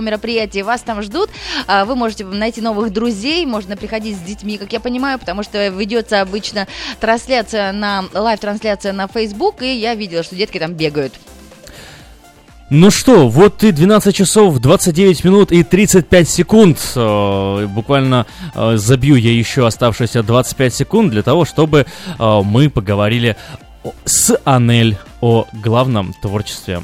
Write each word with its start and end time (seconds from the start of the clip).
мероприятии 0.00 0.60
вас 0.62 0.80
там 0.80 1.02
ждут. 1.02 1.30
А, 1.68 1.84
вы 1.84 1.94
можете 1.94 2.24
найти 2.24 2.60
новых 2.60 2.92
друзей, 2.92 3.46
можно 3.46 3.76
приходить 3.76 4.16
с 4.16 4.20
детьми, 4.22 4.58
как 4.58 4.72
я 4.72 4.80
понимаю, 4.80 5.20
потому 5.20 5.44
что 5.44 5.68
ведется 5.68 6.20
обычно 6.20 6.66
трансляция 6.98 7.70
на 7.70 8.04
live-трансляция 8.12 8.92
на 8.92 9.06
Facebook, 9.06 9.62
и 9.62 9.72
я 9.72 9.94
видела, 9.94 10.24
что 10.24 10.34
детки 10.34 10.58
там 10.58 10.72
бегают. 10.74 11.14
Ну 12.70 12.90
что, 12.90 13.28
вот 13.28 13.62
и 13.62 13.70
12 13.70 14.16
часов 14.16 14.58
29 14.58 15.22
минут 15.22 15.52
и 15.52 15.62
35 15.62 16.28
секунд. 16.28 16.80
Э, 16.96 17.66
буквально 17.66 18.26
э, 18.52 18.72
забью 18.74 19.14
я 19.14 19.30
еще 19.30 19.64
оставшиеся 19.64 20.24
25 20.24 20.74
секунд 20.74 21.12
для 21.12 21.22
того, 21.22 21.44
чтобы 21.44 21.86
э, 22.18 22.40
мы 22.42 22.68
поговорили 22.68 23.36
с 24.04 24.36
Анель 24.44 24.98
о 25.20 25.46
главном 25.52 26.14
творчестве 26.20 26.82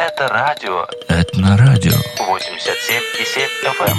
Это 0.00 0.28
радио. 0.28 0.86
Это 1.08 1.40
на 1.40 1.56
радио. 1.56 1.90
87,7 1.90 3.48
FM. 3.80 3.98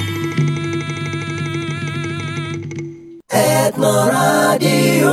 Этнорадио. 3.30 5.10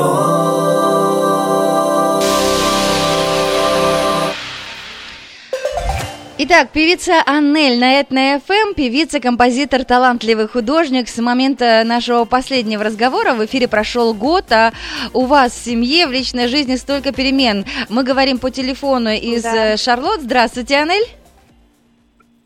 Итак, 6.38 6.68
певица 6.70 7.22
Аннель 7.24 7.78
на 7.78 7.98
Этно 7.98 8.38
ФМ, 8.44 8.74
певица, 8.74 9.20
композитор, 9.20 9.84
талантливый 9.84 10.46
художник. 10.48 11.08
С 11.08 11.16
момента 11.18 11.82
нашего 11.84 12.26
последнего 12.26 12.84
разговора 12.84 13.32
в 13.32 13.44
эфире 13.46 13.68
прошел 13.68 14.12
год, 14.12 14.52
а 14.52 14.72
у 15.14 15.24
вас 15.24 15.52
в 15.52 15.64
семье, 15.64 16.06
в 16.06 16.12
личной 16.12 16.48
жизни 16.48 16.76
столько 16.76 17.12
перемен. 17.12 17.64
Мы 17.88 18.04
говорим 18.04 18.38
по 18.38 18.50
телефону 18.50 19.10
из 19.10 19.44
Да. 19.44 19.72
э, 19.72 19.76
Шарлотт. 19.78 20.20
Здравствуйте, 20.20 20.76
Аннель. 20.76 21.06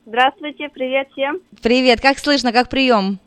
Здравствуйте, 0.06 0.68
привет 0.68 1.08
всем. 1.12 1.40
Привет, 1.60 2.00
как 2.00 2.20
слышно, 2.20 2.52
как 2.52 2.68
прием? 2.68 3.18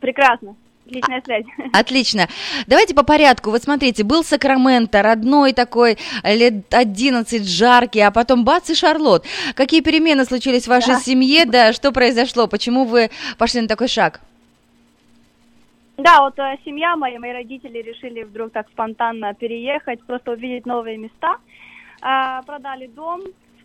Прекрасно. 0.00 0.54
Отличная 0.90 1.22
связь. 1.22 1.44
Отлично. 1.72 2.28
Давайте 2.66 2.94
по 2.94 3.04
порядку. 3.04 3.50
Вот 3.50 3.62
смотрите, 3.62 4.02
был 4.02 4.24
Сакраменто, 4.24 5.02
родной 5.02 5.52
такой, 5.52 5.98
лет 6.24 6.72
11, 6.72 7.48
жаркий, 7.48 8.00
а 8.00 8.10
потом 8.10 8.44
бац 8.44 8.70
и 8.70 8.74
Шарлотт. 8.74 9.24
Какие 9.54 9.80
перемены 9.80 10.24
случились 10.24 10.64
в 10.64 10.68
вашей 10.68 10.96
семье, 10.96 11.44
да, 11.44 11.72
что 11.72 11.92
произошло, 11.92 12.48
почему 12.48 12.84
вы 12.84 13.10
пошли 13.38 13.60
на 13.60 13.68
такой 13.68 13.88
шаг? 13.88 14.20
Да, 15.96 16.22
вот 16.22 16.38
э, 16.38 16.56
семья 16.64 16.96
моя, 16.96 17.20
мои 17.20 17.30
родители 17.30 17.78
решили 17.78 18.22
вдруг 18.22 18.52
так 18.52 18.66
спонтанно 18.70 19.34
переехать, 19.34 20.02
просто 20.04 20.32
увидеть 20.32 20.64
новые 20.64 20.96
места. 20.96 21.36
А, 22.00 22.42
продали 22.42 22.86
дом 22.86 23.20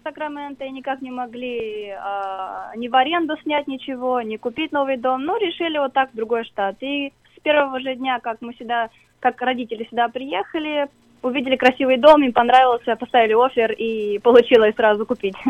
Сакраменто 0.06 0.64
и 0.64 0.70
никак 0.70 1.02
не 1.02 1.10
могли 1.10 1.90
а, 1.90 2.72
ни 2.76 2.88
в 2.88 2.96
аренду 2.96 3.36
снять 3.42 3.66
ничего, 3.66 4.22
ни 4.22 4.38
купить 4.38 4.72
новый 4.72 4.98
дом. 4.98 5.26
Ну, 5.26 5.36
решили 5.40 5.80
вот 5.80 5.94
так 5.94 6.12
в 6.12 6.16
другой 6.16 6.44
штат. 6.46 6.76
И 6.82 7.12
с 7.36 7.40
первого 7.42 7.80
же 7.80 7.96
дня, 7.96 8.20
как 8.20 8.38
мы 8.42 8.54
сюда, 8.54 8.90
как 9.20 9.42
родители 9.42 9.88
сюда 9.90 10.08
приехали, 10.10 10.90
увидели 11.24 11.56
красивый 11.56 11.98
дом, 11.98 12.22
им 12.22 12.34
понравился, 12.34 12.96
поставили 12.96 13.34
офер 13.34 13.72
и 13.72 14.20
получилось 14.20 14.76
сразу 14.76 15.08
купить. 15.08 15.36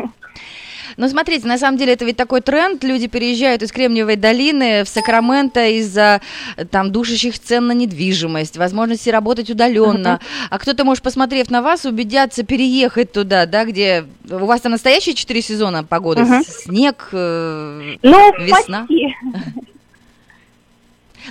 Ну, 0.96 1.08
смотрите, 1.08 1.46
на 1.46 1.58
самом 1.58 1.78
деле 1.78 1.92
это 1.92 2.04
ведь 2.04 2.16
такой 2.16 2.40
тренд. 2.40 2.82
Люди 2.84 3.06
переезжают 3.06 3.62
из 3.62 3.72
Кремниевой 3.72 4.16
долины 4.16 4.84
в 4.84 4.88
Сакраменто 4.88 5.66
из-за 5.68 6.20
э, 6.56 6.64
там 6.64 6.92
душащих 6.92 7.38
цен 7.38 7.66
на 7.66 7.72
недвижимость, 7.72 8.56
возможности 8.56 9.10
работать 9.10 9.50
удаленно. 9.50 10.20
А 10.50 10.58
кто-то, 10.58 10.84
может, 10.84 11.02
посмотрев 11.02 11.50
на 11.50 11.62
вас, 11.62 11.84
убедятся 11.84 12.42
переехать 12.44 13.12
туда, 13.12 13.46
да, 13.46 13.64
где 13.64 14.04
у 14.30 14.46
вас 14.46 14.60
там 14.60 14.72
настоящие 14.72 15.14
четыре 15.14 15.42
сезона 15.42 15.84
погоды, 15.84 16.24
снег, 16.46 17.08
э, 17.12 17.96
Ну, 18.02 18.32
Весна. 18.38 18.80
почти. 18.80 19.14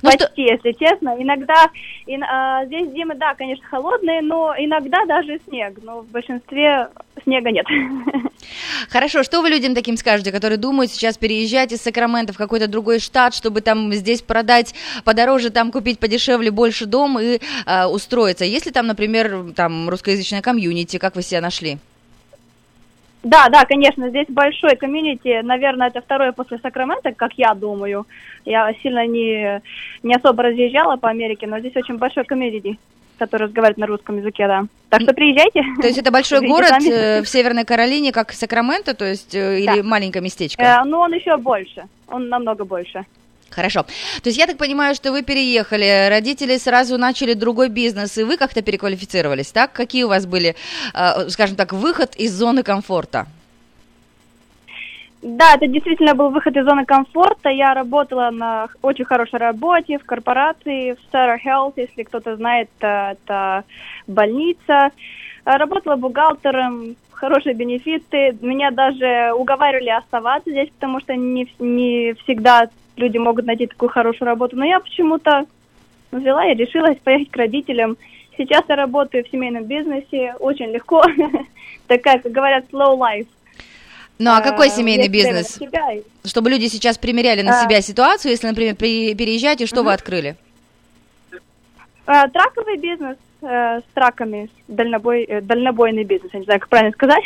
Ну, 0.02 0.12
что- 0.12 0.28
почти, 0.28 0.44
если 0.44 0.72
честно. 0.74 1.16
Иногда 1.18 1.70
ин- 2.08 2.24
а, 2.24 2.66
здесь 2.66 2.90
зимы, 2.92 3.16
да, 3.16 3.34
конечно, 3.36 3.66
холодные, 3.68 4.22
но 4.22 4.54
иногда 4.58 5.06
даже 5.06 5.40
снег. 5.48 5.78
Но 5.84 6.02
в 6.02 6.08
большинстве 6.08 6.88
снега 7.24 7.52
нет. 7.52 7.66
Хорошо, 8.90 9.24
что 9.24 9.42
вы 9.42 9.50
людям 9.50 9.74
таким 9.76 9.98
скажете, 9.98 10.32
которые 10.32 10.58
думают 10.58 10.92
сейчас 10.92 11.18
переезжать 11.18 11.72
из 11.72 11.82
Сакрамента 11.82 12.34
в 12.34 12.38
какой-то 12.38 12.68
другой 12.68 13.00
штат, 13.00 13.34
чтобы 13.34 13.62
там 13.62 13.92
здесь 13.94 14.22
продать 14.22 14.76
подороже, 15.04 15.50
там 15.50 15.72
купить 15.72 16.00
подешевле 16.00 16.52
больше 16.52 16.86
дом 16.86 17.20
и 17.20 17.40
э, 17.66 17.86
устроиться? 17.86 18.46
Если 18.46 18.72
там, 18.72 18.88
например, 18.88 19.52
там 19.56 19.90
русскоязычная 19.90 20.42
комьюнити, 20.42 20.98
как 20.98 21.16
вы 21.16 21.22
себя 21.22 21.42
нашли? 21.42 21.78
Да, 23.25 23.50
да, 23.50 23.66
конечно, 23.66 24.08
здесь 24.09 24.28
большой 24.30 24.75
комьюнити, 24.75 25.41
наверное, 25.41 25.88
это 25.88 26.00
второе 26.00 26.31
после 26.31 26.59
Сакрамента, 26.59 27.12
как 27.12 27.34
я 27.38 27.56
думаю. 27.56 28.06
Я 28.46 28.72
сильно 28.84 29.08
не, 29.08 29.62
не 30.03 30.13
особо 30.13 30.44
разъезжала 30.44 30.96
по 30.97 31.09
Америке, 31.09 31.47
но 31.47 31.58
здесь 31.59 31.75
очень 31.75 31.97
большой 31.97 32.24
комьюнити, 32.25 32.78
который 33.18 33.47
разговаривает 33.47 33.80
на 33.80 33.88
русском 33.88 34.18
языке, 34.18 34.46
да. 34.47 34.66
Так 34.90 35.02
что 35.02 35.14
приезжайте. 35.16 35.64
То 35.81 35.88
есть 35.88 35.97
это 35.97 36.12
большой 36.12 36.47
город 36.47 36.74
э, 36.88 37.24
в 37.24 37.28
Северной 37.28 37.66
Каролине, 37.66 38.12
как 38.12 38.31
Сакраменто, 38.31 38.94
то 38.94 39.06
есть 39.06 39.34
э, 39.34 39.58
или 39.58 39.81
Да. 39.81 39.84
маленькое 39.84 40.24
местечко? 40.24 40.62
Э, 40.62 40.84
Ну, 40.85 41.00
он 41.00 41.12
еще 41.12 41.35
больше, 41.38 41.85
он 42.08 42.30
намного 42.30 42.64
больше. 42.64 43.06
Хорошо. 43.56 43.84
То 44.22 44.30
есть 44.30 44.38
я 44.38 44.48
так 44.48 44.58
понимаю, 44.58 44.96
что 44.96 45.12
вы 45.12 45.24
переехали, 45.24 46.10
родители 46.10 46.58
сразу 46.58 46.98
начали 46.98 47.34
другой 47.34 47.70
бизнес, 47.70 48.18
и 48.18 48.24
вы 48.24 48.38
как-то 48.38 48.62
переквалифицировались, 48.62 49.52
так? 49.52 49.72
Какие 49.72 50.04
у 50.04 50.10
вас 50.10 50.26
были, 50.26 50.56
э, 50.94 51.30
скажем 51.30 51.56
так, 51.56 51.72
выход 51.72 52.16
из 52.18 52.34
зоны 52.34 52.64
комфорта? 52.64 53.28
Да, 55.22 55.56
это 55.56 55.68
действительно 55.68 56.14
был 56.14 56.30
выход 56.30 56.58
из 56.58 56.66
зоны 56.66 56.86
комфорта. 56.86 57.50
Я 57.50 57.74
работала 57.74 58.30
на 58.30 58.68
очень 58.82 59.06
хорошей 59.06 59.40
работе 59.40 59.98
в 59.98 60.06
корпорации, 60.06 60.94
в 60.94 61.14
Sarah 61.14 61.38
Health, 61.44 61.74
если 61.78 62.04
кто-то 62.04 62.36
знает, 62.36 62.70
э, 62.82 63.14
это 63.14 63.64
больница. 64.06 64.92
Работала 65.46 65.96
бухгалтером, 65.96 66.96
хорошие 67.12 67.56
бенефиты. 67.56 68.38
Меня 68.42 68.72
даже 68.72 69.32
уговаривали 69.34 69.90
оставаться 69.90 70.52
здесь, 70.52 70.70
потому 70.70 71.00
что 71.00 71.16
не, 71.16 71.48
не 71.60 72.14
всегда 72.24 72.68
люди 72.98 73.18
могут 73.18 73.46
найти 73.46 73.68
такую 73.68 73.90
хорошую 73.90 74.28
работу. 74.28 74.56
Но 74.56 74.66
я 74.66 74.80
почему-то 74.80 75.46
взяла 76.12 76.46
и 76.52 76.56
решилась 76.56 76.98
поехать 77.04 77.30
к 77.32 77.36
родителям. 77.38 77.98
Сейчас 78.38 78.64
я 78.68 78.76
работаю 78.76 79.24
в 79.24 79.30
семейном 79.30 79.64
бизнесе, 79.66 80.36
очень 80.40 80.68
легко. 80.72 81.04
Такая, 81.88 82.20
как 82.20 82.32
говорят, 82.32 82.66
slow 82.72 82.98
life. 82.98 83.28
Ну 84.18 84.32
а 84.32 84.42
какой 84.42 84.68
Э, 84.68 84.72
семейный 84.72 85.10
бизнес? 85.10 85.60
Чтобы 86.24 86.50
люди 86.50 86.68
сейчас 86.68 86.98
примеряли 86.98 87.42
на 87.42 87.60
А. 87.60 87.64
себя 87.64 87.82
ситуацию, 87.82 88.32
если, 88.32 88.48
например, 88.48 88.76
при- 88.76 89.14
переезжаете, 89.14 89.66
что 89.66 89.84
вы 89.84 89.92
открыли? 89.94 90.36
Э, 92.08 92.28
Траковый 92.30 92.78
бизнес 92.78 93.18
э, 93.41 93.79
с 93.79 93.84
траками, 93.94 94.50
дальнобой, 94.68 95.23
э, 95.23 95.41
дальнобойный 95.41 96.03
бизнес, 96.03 96.31
я 96.34 96.40
не 96.40 96.46
знаю, 96.46 96.59
как 96.59 96.69
правильно 96.69 96.94
сказать. 96.94 97.23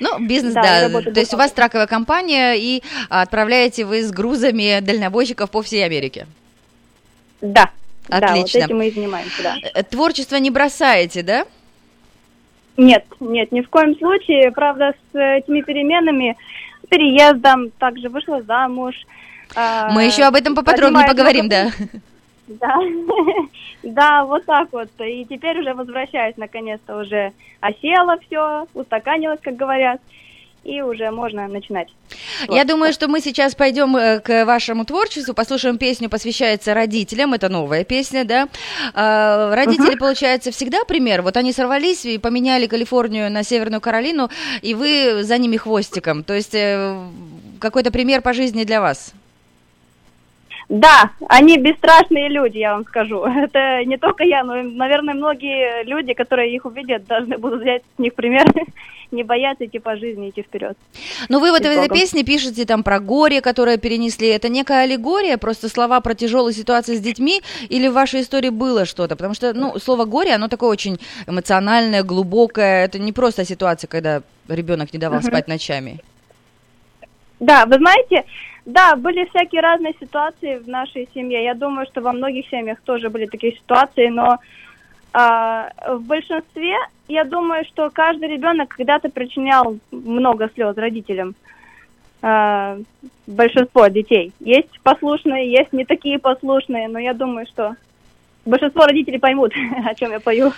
Ну, 0.00 0.18
бизнес, 0.26 0.54
Да, 0.54 0.88
да. 0.88 1.02
То 1.10 1.20
есть 1.20 1.32
у 1.34 1.36
вас 1.36 1.52
траковая 1.52 1.86
компания, 1.86 2.54
и 2.54 2.82
а, 3.08 3.22
отправляете 3.22 3.84
вы 3.84 4.02
с 4.02 4.10
грузами 4.10 4.80
дальнобойщиков 4.80 5.50
по 5.50 5.62
всей 5.62 5.84
Америке. 5.84 6.26
Да, 7.40 7.70
да, 8.08 8.18
вот 8.20 8.30
Отлично. 8.30 8.58
этим 8.58 8.78
мы 8.78 8.88
и 8.88 8.90
занимаемся, 8.92 9.42
да. 9.42 9.56
Э, 9.74 9.82
Творчество 9.82 10.36
не 10.36 10.50
бросаете, 10.50 11.22
да? 11.22 11.44
Нет, 12.76 13.04
нет, 13.20 13.52
ни 13.52 13.60
в 13.60 13.68
коем 13.68 13.96
случае. 13.98 14.50
Правда, 14.52 14.94
с 15.12 15.18
этими 15.18 15.60
переменами, 15.60 16.36
с 16.84 16.88
переездом, 16.88 17.70
также 17.78 18.08
вышла 18.08 18.42
замуж. 18.42 18.94
э, 19.54 19.88
Мы 19.92 20.04
еще 20.04 20.24
об 20.24 20.34
этом 20.34 20.54
поподробнее 20.54 21.06
поговорим, 21.06 21.48
да. 21.48 21.70
Да, 22.60 22.78
да, 23.82 24.24
вот 24.24 24.44
так 24.44 24.68
вот. 24.72 24.88
И 25.00 25.24
теперь 25.28 25.60
уже 25.60 25.74
возвращаюсь, 25.74 26.36
наконец-то 26.36 26.96
уже 26.98 27.32
осела 27.60 28.18
все, 28.26 28.66
устаканилась, 28.74 29.40
как 29.42 29.56
говорят, 29.56 30.00
и 30.64 30.80
уже 30.80 31.10
можно 31.10 31.48
начинать. 31.48 31.88
Я 32.48 32.58
Вот. 32.58 32.66
думаю, 32.68 32.92
что 32.92 33.08
мы 33.08 33.20
сейчас 33.20 33.54
пойдем 33.54 33.96
э, 33.96 34.20
к 34.20 34.44
вашему 34.44 34.84
творчеству, 34.84 35.34
послушаем 35.34 35.76
песню, 35.76 36.08
посвящается 36.08 36.72
родителям. 36.74 37.34
Это 37.34 37.48
новая 37.48 37.84
песня, 37.84 38.24
да. 38.24 38.48
А, 38.94 39.54
Родители, 39.54 39.96
получается, 39.96 40.52
всегда 40.52 40.84
пример. 40.84 41.22
Вот 41.22 41.36
они 41.36 41.52
сорвались 41.52 42.04
и 42.04 42.18
поменяли 42.18 42.66
Калифорнию 42.66 43.30
на 43.30 43.42
Северную 43.42 43.80
Каролину, 43.80 44.30
и 44.60 44.74
вы 44.74 45.24
за 45.24 45.38
ними 45.38 45.56
хвостиком. 45.56 46.22
То 46.22 46.34
есть 46.34 46.54
э, 46.54 46.96
какой-то 47.58 47.90
пример 47.90 48.22
по 48.22 48.32
жизни 48.32 48.64
для 48.64 48.80
вас. 48.80 49.12
Да, 50.72 51.10
они 51.28 51.58
бесстрашные 51.58 52.30
люди, 52.30 52.56
я 52.56 52.72
вам 52.72 52.84
скажу. 52.84 53.22
Это 53.26 53.84
не 53.84 53.98
только 53.98 54.24
я, 54.24 54.42
но, 54.42 54.54
наверное, 54.62 55.12
многие 55.12 55.84
люди, 55.84 56.14
которые 56.14 56.54
их 56.54 56.64
увидят, 56.64 57.06
должны 57.06 57.36
будут 57.36 57.60
взять 57.60 57.82
с 57.96 57.98
них 57.98 58.14
пример, 58.14 58.46
не 59.10 59.22
бояться 59.22 59.66
идти 59.66 59.78
по 59.78 59.96
жизни, 59.96 60.30
идти 60.30 60.40
вперед. 60.40 60.78
Ну, 61.28 61.40
вы 61.40 61.50
вот 61.50 61.60
в 61.60 61.66
этой 61.66 61.90
песне 61.90 62.24
пишете 62.24 62.64
там 62.64 62.82
про 62.82 63.00
горе, 63.00 63.42
которое 63.42 63.76
перенесли. 63.76 64.28
Это 64.28 64.48
некая 64.48 64.84
аллегория, 64.84 65.36
просто 65.36 65.68
слова 65.68 66.00
про 66.00 66.14
тяжелые 66.14 66.54
ситуации 66.54 66.96
с 66.96 67.00
детьми, 67.00 67.42
или 67.68 67.88
в 67.88 67.92
вашей 67.92 68.22
истории 68.22 68.48
было 68.48 68.86
что-то? 68.86 69.14
Потому 69.14 69.34
что, 69.34 69.52
ну, 69.52 69.78
слово 69.78 70.06
горе, 70.06 70.32
оно 70.32 70.48
такое 70.48 70.70
очень 70.70 70.98
эмоциональное, 71.26 72.02
глубокое. 72.02 72.86
Это 72.86 72.98
не 72.98 73.12
просто 73.12 73.44
ситуация, 73.44 73.88
когда 73.88 74.22
ребенок 74.48 74.94
не 74.94 74.98
давал 74.98 75.22
спать 75.22 75.48
ночами. 75.48 75.98
Да, 77.40 77.66
вы 77.66 77.76
знаете, 77.76 78.24
да, 78.64 78.96
были 78.96 79.24
всякие 79.26 79.60
разные 79.60 79.94
ситуации 79.98 80.58
в 80.58 80.68
нашей 80.68 81.08
семье. 81.14 81.42
Я 81.42 81.54
думаю, 81.54 81.86
что 81.86 82.00
во 82.00 82.12
многих 82.12 82.48
семьях 82.48 82.80
тоже 82.82 83.10
были 83.10 83.26
такие 83.26 83.54
ситуации, 83.54 84.08
но 84.08 84.38
а, 85.12 85.70
в 85.88 86.00
большинстве, 86.02 86.76
я 87.08 87.24
думаю, 87.24 87.64
что 87.64 87.90
каждый 87.90 88.28
ребенок 88.28 88.68
когда-то 88.68 89.08
причинял 89.08 89.78
много 89.90 90.48
слез 90.54 90.76
родителям. 90.76 91.34
А, 92.22 92.78
большинство 93.26 93.88
детей. 93.88 94.32
Есть 94.38 94.80
послушные, 94.82 95.50
есть 95.50 95.72
не 95.72 95.84
такие 95.84 96.20
послушные, 96.20 96.86
но 96.86 97.00
я 97.00 97.14
думаю, 97.14 97.46
что 97.46 97.74
большинство 98.44 98.86
родителей 98.86 99.18
поймут, 99.18 99.52
о 99.86 99.94
чем 99.94 100.12
я 100.12 100.20
пою. 100.20 100.52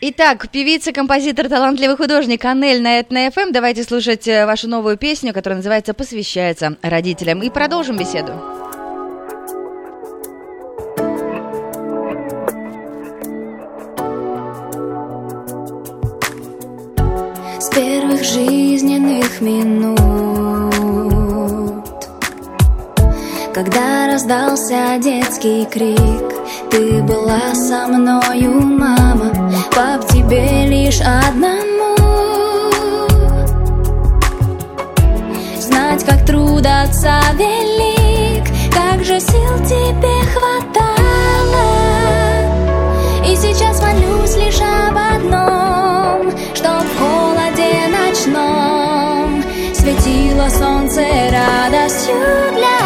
Итак, 0.00 0.48
певица, 0.50 0.92
композитор, 0.92 1.48
талантливый 1.48 1.96
художник 1.96 2.44
Анель 2.44 2.82
на 2.82 2.98
Этно 2.98 3.30
ФМ. 3.30 3.52
Давайте 3.52 3.84
слушать 3.84 4.28
э, 4.28 4.46
вашу 4.46 4.68
новую 4.68 4.96
песню, 4.96 5.32
которая 5.32 5.58
называется 5.58 5.94
«Посвящается 5.94 6.76
родителям». 6.82 7.42
И 7.42 7.50
продолжим 7.50 7.96
беседу. 7.96 8.32
С 17.58 17.70
первых 17.74 18.22
жизненных 18.22 19.40
минут 19.40 20.04
Когда 23.54 24.06
раздался 24.12 24.98
детский 25.00 25.64
крик 25.64 26.33
Ты 26.74 27.00
была 27.04 27.54
со 27.54 27.86
мною, 27.86 28.60
мама 28.60 29.30
Пап, 29.76 30.04
тебе 30.08 30.66
лишь 30.66 31.00
одному. 31.00 31.94
Знать, 35.60 36.04
как 36.04 36.26
труд 36.26 36.66
отца 36.66 37.20
велик 37.34 38.42
Как 38.72 39.04
же 39.04 39.20
сил 39.20 39.56
тебе 39.64 40.20
хватало. 40.32 41.68
И 43.24 43.36
сейчас 43.36 43.80
молюсь 43.80 44.34
лишь 44.34 44.60
об 44.60 44.96
одном 44.96 46.32
Чтоб 46.56 46.82
в 46.82 46.98
холоде 46.98 47.86
ночном 47.86 49.44
Светило 49.72 50.48
солнце 50.48 51.02
радостью 51.30 52.16
для 52.52 52.83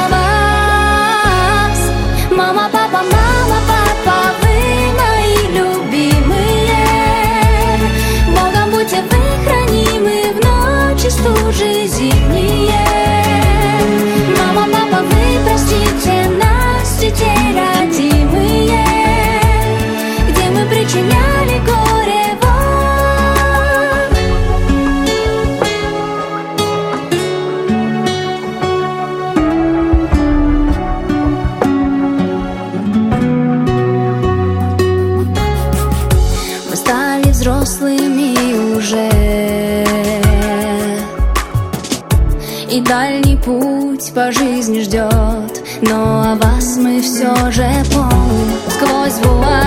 Сквозь 48.78 49.20
вуаль 49.26 49.67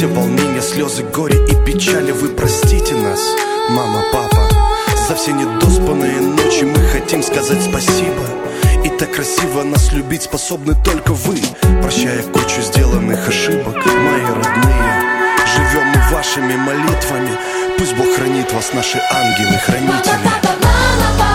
Все 0.00 0.06
волнения, 0.06 0.62
слезы, 0.62 1.02
горе 1.02 1.36
и 1.46 1.54
печали 1.66 2.10
Вы 2.10 2.30
простите 2.30 2.94
нас, 2.94 3.20
мама, 3.68 4.02
папа. 4.10 4.48
За 5.06 5.14
все 5.14 5.32
недоспанные 5.32 6.22
ночи 6.22 6.64
мы 6.64 6.82
хотим 6.88 7.22
сказать 7.22 7.62
спасибо. 7.62 8.24
И 8.82 8.88
так 8.88 9.12
красиво 9.12 9.62
нас 9.62 9.92
любить 9.92 10.22
способны 10.22 10.74
только 10.82 11.12
вы. 11.12 11.42
Прощая 11.82 12.22
кучу 12.22 12.62
сделанных 12.62 13.28
ошибок, 13.28 13.74
мои 13.74 14.24
родные. 14.24 15.02
Живем 15.54 15.88
мы 15.88 16.16
вашими 16.16 16.56
молитвами. 16.56 17.36
Пусть 17.76 17.94
Бог 17.94 18.08
хранит 18.16 18.50
вас, 18.54 18.72
наши 18.72 18.98
ангелы-хранители 19.12 21.29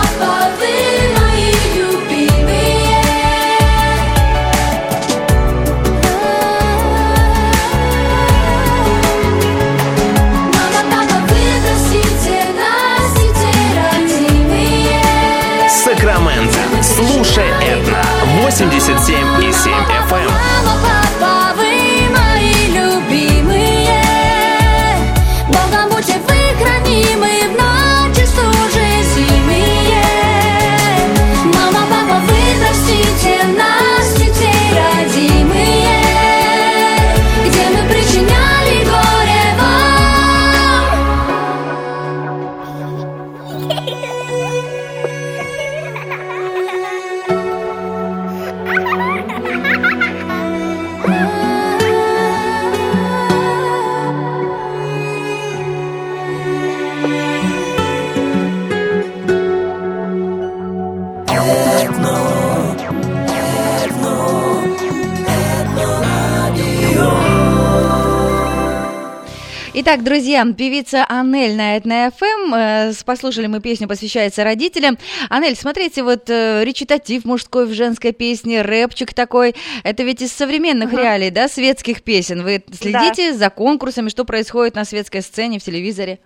Итак, 69.88 70.02
друзья, 70.02 70.44
певица 70.44 71.06
Анель 71.08 71.56
на 71.56 71.76
Этна 71.76 72.10
ФМ. 72.10 72.52
Э, 72.52 72.92
Послушали 73.06 73.46
мы 73.46 73.60
песню, 73.60 73.86
посвящается 73.86 74.42
родителям. 74.42 74.96
Анель, 75.30 75.54
смотрите, 75.54 76.02
вот 76.02 76.28
э, 76.28 76.64
речитатив 76.64 77.24
мужской 77.24 77.66
в 77.66 77.72
женской 77.72 78.12
песне, 78.12 78.62
рэпчик 78.62 79.14
такой. 79.14 79.54
Это 79.84 80.02
ведь 80.02 80.22
из 80.22 80.32
современных 80.32 80.92
реалий, 80.92 81.30
да, 81.30 81.46
светских 81.46 82.02
песен. 82.02 82.42
Вы 82.42 82.64
следите 82.72 83.32
за 83.32 83.48
конкурсами, 83.48 84.08
что 84.08 84.24
происходит 84.24 84.74
на 84.74 84.84
светской 84.84 85.20
сцене, 85.20 85.60
в 85.60 85.62
телевизоре? 85.62 86.18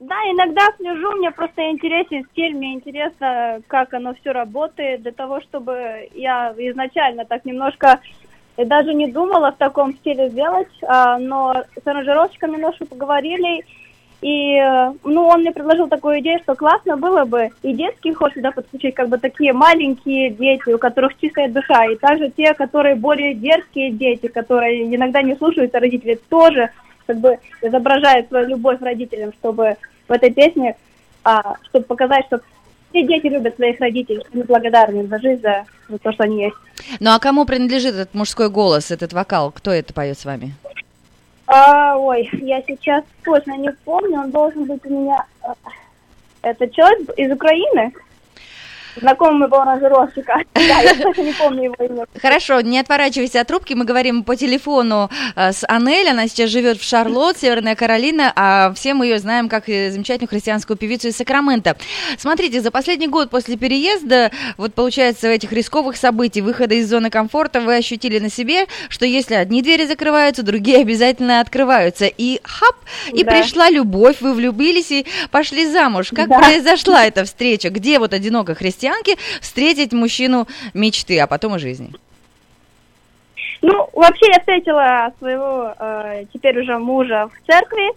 Да, 0.00 0.16
иногда 0.30 0.66
слежу, 0.76 1.12
мне 1.16 1.30
просто 1.30 1.62
интересен 1.70 2.26
стиль, 2.32 2.54
мне 2.54 2.74
интересно, 2.74 3.62
как 3.68 3.94
оно 3.94 4.14
все 4.20 4.32
работает, 4.32 5.00
для 5.00 5.12
того, 5.12 5.40
чтобы 5.40 6.10
я 6.14 6.54
изначально 6.58 7.24
так 7.24 7.46
немножко 7.46 8.00
я 8.60 8.66
даже 8.66 8.92
не 8.92 9.10
думала 9.10 9.52
в 9.52 9.56
таком 9.56 9.94
стиле 9.94 10.28
сделать, 10.28 10.68
а, 10.82 11.18
но 11.18 11.64
с 11.82 11.86
аранжировщиком 11.86 12.52
немножко 12.52 12.84
поговорили, 12.84 13.64
и 14.20 14.60
ну, 15.02 15.26
он 15.28 15.40
мне 15.40 15.50
предложил 15.50 15.88
такую 15.88 16.20
идею, 16.20 16.40
что 16.40 16.54
классно 16.54 16.98
было 16.98 17.24
бы 17.24 17.48
и 17.62 17.72
детский 17.72 18.12
хор 18.12 18.30
сюда 18.34 18.50
подключить, 18.50 18.94
как 18.94 19.08
бы 19.08 19.16
такие 19.16 19.54
маленькие 19.54 20.28
дети, 20.28 20.74
у 20.74 20.78
которых 20.78 21.18
чистая 21.18 21.48
душа, 21.48 21.86
и 21.86 21.96
также 21.96 22.28
те, 22.28 22.52
которые 22.52 22.96
более 22.96 23.32
дерзкие 23.32 23.92
дети, 23.92 24.26
которые 24.26 24.94
иногда 24.94 25.22
не 25.22 25.36
слушаются 25.36 25.80
родителей, 25.80 26.20
тоже 26.28 26.68
как 27.06 27.18
бы 27.18 27.38
изображают 27.62 28.28
свою 28.28 28.48
любовь 28.48 28.82
родителям, 28.82 29.32
чтобы 29.40 29.78
в 30.06 30.12
этой 30.12 30.30
песне, 30.30 30.76
а, 31.24 31.54
чтобы 31.62 31.86
показать, 31.86 32.26
что 32.26 32.40
все 32.90 33.06
дети 33.06 33.26
любят 33.26 33.56
своих 33.56 33.80
родителей, 33.80 34.22
они 34.32 34.42
благодарны 34.42 35.06
за 35.06 35.18
жизнь, 35.18 35.42
за, 35.42 35.64
за 35.88 35.98
то, 35.98 36.12
что 36.12 36.24
они 36.24 36.42
есть. 36.42 36.56
Ну 36.98 37.10
а 37.10 37.18
кому 37.18 37.44
принадлежит 37.44 37.94
этот 37.94 38.14
мужской 38.14 38.48
голос, 38.50 38.90
этот 38.90 39.12
вокал? 39.12 39.50
Кто 39.52 39.70
это 39.70 39.92
поет 39.94 40.18
с 40.18 40.24
вами? 40.24 40.54
А, 41.46 41.96
ой, 41.96 42.28
я 42.32 42.62
сейчас 42.62 43.04
точно 43.24 43.56
не 43.56 43.72
помню, 43.84 44.20
он 44.20 44.30
должен 44.30 44.64
быть 44.64 44.84
у 44.84 44.90
меня... 44.90 45.24
э, 45.42 45.52
Это 46.42 46.68
человек 46.68 47.10
из 47.16 47.32
Украины, 47.32 47.92
знакомый 48.96 49.48
был 49.48 49.58
аранжировщика. 49.60 50.34
Да, 50.54 50.80
я 50.82 50.94
точно 50.94 51.22
не 51.22 51.32
помню 51.32 51.64
его 51.64 51.74
имя. 51.84 52.04
Хорошо, 52.20 52.60
не 52.60 52.78
отворачивайся 52.78 53.40
от 53.40 53.48
трубки, 53.48 53.74
мы 53.74 53.84
говорим 53.84 54.22
по 54.24 54.36
телефону 54.36 55.10
э, 55.36 55.52
с 55.52 55.64
Анель, 55.68 56.08
она 56.08 56.28
сейчас 56.28 56.50
живет 56.50 56.78
в 56.78 56.84
Шарлотт, 56.88 57.38
Северная 57.38 57.74
Каролина, 57.74 58.32
а 58.36 58.72
все 58.74 58.94
мы 58.94 59.06
ее 59.06 59.18
знаем 59.18 59.48
как 59.48 59.68
э, 59.68 59.90
замечательную 59.90 60.28
христианскую 60.28 60.76
певицу 60.76 61.08
из 61.08 61.16
Сакрамента. 61.16 61.76
Смотрите, 62.18 62.60
за 62.60 62.70
последний 62.70 63.08
год 63.08 63.30
после 63.30 63.56
переезда, 63.56 64.30
вот 64.56 64.74
получается, 64.74 65.28
этих 65.28 65.52
рисковых 65.52 65.96
событий, 65.96 66.40
выхода 66.42 66.74
из 66.74 66.88
зоны 66.88 67.10
комфорта, 67.10 67.60
вы 67.60 67.76
ощутили 67.76 68.18
на 68.18 68.30
себе, 68.30 68.66
что 68.88 69.06
если 69.06 69.34
одни 69.34 69.62
двери 69.62 69.86
закрываются, 69.86 70.42
другие 70.42 70.78
обязательно 70.82 71.40
открываются. 71.40 72.06
И 72.06 72.40
хап, 72.44 72.76
и 73.12 73.24
Да. 73.24 73.30
пришла 73.32 73.70
любовь, 73.70 74.20
вы 74.20 74.34
влюбились 74.34 74.90
и 74.90 75.06
пошли 75.30 75.66
замуж. 75.66 76.10
Как 76.14 76.28
Да. 76.28 76.38
произошла 76.38 77.06
эта 77.06 77.24
встреча? 77.24 77.70
Где 77.70 77.98
вот 77.98 78.12
одинокой 78.12 78.54
христианке 78.80 79.16
встретить 79.40 79.92
мужчину 79.92 80.46
мечты, 80.74 81.18
а 81.20 81.26
потом 81.26 81.56
и 81.56 81.58
жизни? 81.58 81.92
Ну, 83.62 83.88
вообще 83.92 84.26
я 84.28 84.38
встретила 84.38 85.12
своего 85.18 85.74
э, 85.78 86.24
теперь 86.32 86.58
уже 86.58 86.78
мужа 86.78 87.28
в 87.28 87.46
церкви. 87.46 87.90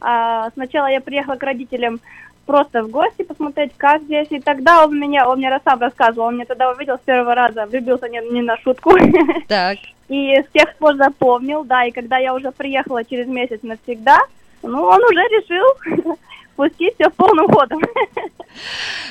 А, 0.00 0.48
сначала 0.54 0.86
я 0.86 1.02
приехала 1.02 1.36
к 1.36 1.42
родителям 1.42 2.00
просто 2.46 2.82
в 2.82 2.88
гости 2.88 3.22
посмотреть, 3.22 3.72
как 3.76 4.02
здесь. 4.02 4.28
И 4.30 4.40
тогда 4.40 4.84
он 4.84 4.98
меня, 4.98 5.28
он 5.28 5.38
мне 5.38 5.60
сам 5.62 5.78
рассказывал, 5.78 6.28
он 6.28 6.36
меня 6.36 6.46
тогда 6.46 6.70
увидел 6.70 6.96
с 6.96 7.00
первого 7.00 7.34
раза, 7.34 7.66
влюбился 7.66 8.08
не, 8.08 8.20
не 8.32 8.40
на 8.40 8.56
шутку. 8.58 8.92
Так. 9.48 9.76
И 10.08 10.34
с 10.34 10.46
тех 10.52 10.74
пор 10.76 10.96
запомнил, 10.96 11.64
да, 11.64 11.84
и 11.84 11.92
когда 11.92 12.18
я 12.18 12.34
уже 12.34 12.50
приехала 12.50 13.04
через 13.04 13.28
месяц 13.28 13.60
навсегда, 13.62 14.18
ну, 14.62 14.82
он 14.82 15.00
уже 15.04 15.20
решил 15.20 16.16
пустить 16.56 16.94
все 16.94 17.10
полным 17.10 17.48
ходом. 17.48 17.80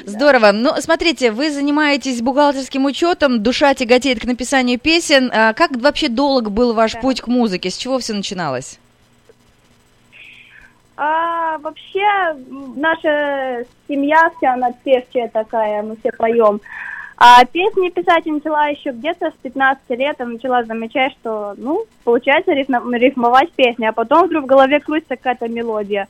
Здорово. 0.05 0.51
Ну, 0.51 0.71
смотрите, 0.79 1.31
вы 1.31 1.49
занимаетесь 1.51 2.21
бухгалтерским 2.21 2.85
учетом, 2.85 3.41
душа 3.41 3.73
тяготеет 3.73 4.19
к 4.19 4.25
написанию 4.25 4.79
песен. 4.79 5.31
А 5.33 5.53
как 5.53 5.71
вообще 5.75 6.09
долг 6.09 6.49
был 6.49 6.73
ваш 6.73 6.93
Да. 6.93 6.99
путь 6.99 7.21
к 7.21 7.27
музыке? 7.27 7.69
С 7.69 7.77
чего 7.77 7.99
все 7.99 8.13
начиналось? 8.13 8.79
А, 10.97 11.57
вообще, 11.59 12.35
наша 12.75 13.65
семья 13.87 14.29
вся, 14.37 14.53
она 14.53 14.73
певчая 14.83 15.29
такая, 15.29 15.81
мы 15.81 15.95
все 15.95 16.11
поем. 16.11 16.59
А 17.15 17.43
песни 17.45 17.89
писать 17.89 18.25
я 18.25 18.33
начала 18.33 18.67
еще 18.67 18.91
где-то 18.91 19.31
с 19.31 19.33
15 19.41 19.89
лет, 19.91 20.15
я 20.19 20.25
начала 20.25 20.63
замечать, 20.63 21.13
что, 21.13 21.53
ну, 21.57 21.85
получается 22.03 22.51
рифмовать 22.53 23.51
песни, 23.53 23.85
а 23.85 23.93
потом 23.93 24.27
вдруг 24.27 24.43
в 24.43 24.47
голове 24.47 24.79
крутится 24.79 25.15
какая-то 25.15 25.47
мелодия. 25.47 26.07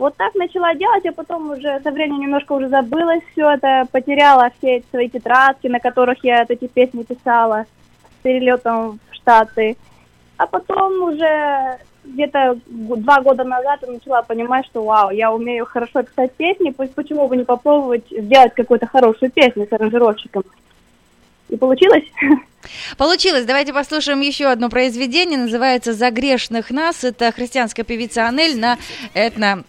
Вот 0.00 0.16
так 0.16 0.34
начала 0.34 0.74
делать, 0.74 1.04
а 1.04 1.12
потом 1.12 1.50
уже 1.50 1.78
со 1.84 1.90
временем 1.90 2.22
немножко 2.22 2.52
уже 2.54 2.70
забылось 2.70 3.20
все 3.32 3.50
это, 3.50 3.86
потеряла 3.92 4.50
все 4.56 4.76
эти 4.76 4.86
свои 4.88 5.10
тетрадки, 5.10 5.66
на 5.66 5.78
которых 5.78 6.24
я 6.24 6.46
эти 6.48 6.68
песни 6.68 7.02
писала 7.02 7.66
с 8.08 8.22
перелетом 8.22 8.98
в 9.10 9.14
Штаты. 9.14 9.76
А 10.38 10.46
потом 10.46 11.02
уже 11.02 11.76
где-то 12.04 12.58
два 12.66 13.20
года 13.20 13.44
назад 13.44 13.80
я 13.82 13.92
начала 13.92 14.22
понимать, 14.22 14.64
что 14.64 14.82
вау, 14.82 15.10
я 15.10 15.30
умею 15.30 15.66
хорошо 15.66 16.02
писать 16.02 16.32
песни, 16.32 16.70
пусть 16.70 16.94
почему 16.94 17.28
бы 17.28 17.36
не 17.36 17.44
попробовать 17.44 18.06
сделать 18.10 18.54
какую-то 18.54 18.86
хорошую 18.86 19.30
песню 19.30 19.66
с 19.68 19.72
аранжировщиком. 19.74 20.44
И 21.50 21.56
получилось. 21.56 22.04
Получилось. 22.96 23.44
Давайте 23.44 23.72
послушаем 23.72 24.20
еще 24.20 24.46
одно 24.46 24.68
произведение. 24.68 25.38
Называется 25.38 25.92
«За 25.94 26.10
грешных 26.10 26.70
нас». 26.70 27.04
Это 27.04 27.32
христианская 27.32 27.84
певица 27.84 28.28
Анель 28.28 28.58
на 28.58 28.78
Этно 29.14 29.64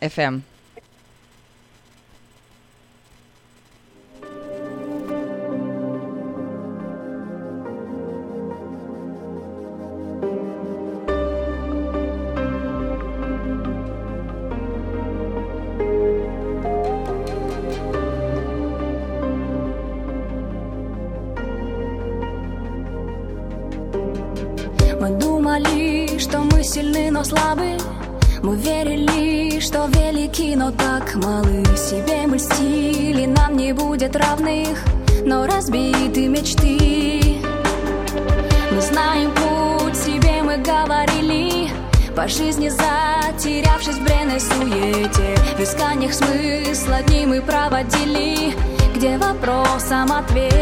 вопросом 49.91 50.11
ответ 50.13 50.60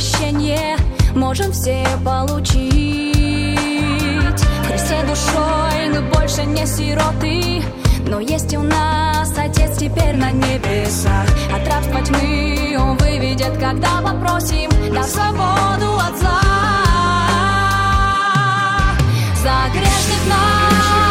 прощение 0.00 0.76
Можем 1.14 1.52
все 1.52 1.84
получить. 2.02 3.58
В 4.62 4.66
Христе 4.66 5.02
душой 5.06 5.90
мы 5.92 6.00
больше 6.14 6.44
не 6.44 6.64
сироты. 6.66 7.62
Но 8.06 8.20
есть 8.20 8.54
у 8.56 8.62
нас 8.62 9.30
Отец 9.36 9.76
теперь 9.76 10.16
на 10.16 10.30
небесах. 10.30 11.26
От 11.54 11.68
рабства 11.68 12.00
тьмы 12.00 12.76
Он 12.78 12.96
выведет, 12.96 13.58
когда 13.58 14.00
попросим 14.00 14.70
На 14.90 15.02
свободу 15.02 15.98
от 15.98 16.18
зла. 16.18 16.40
За 19.42 19.68
грешных 19.72 20.26
нас 20.28 21.09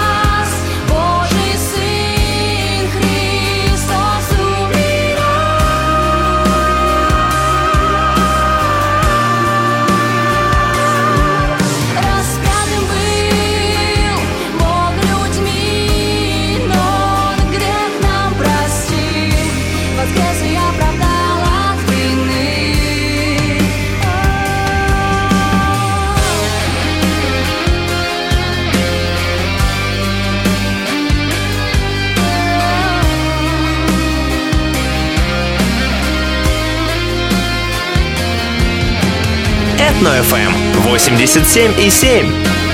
Этно-ФМ 40.00 40.79
87 40.84 41.74
и 41.77 41.89
7. 41.89 42.68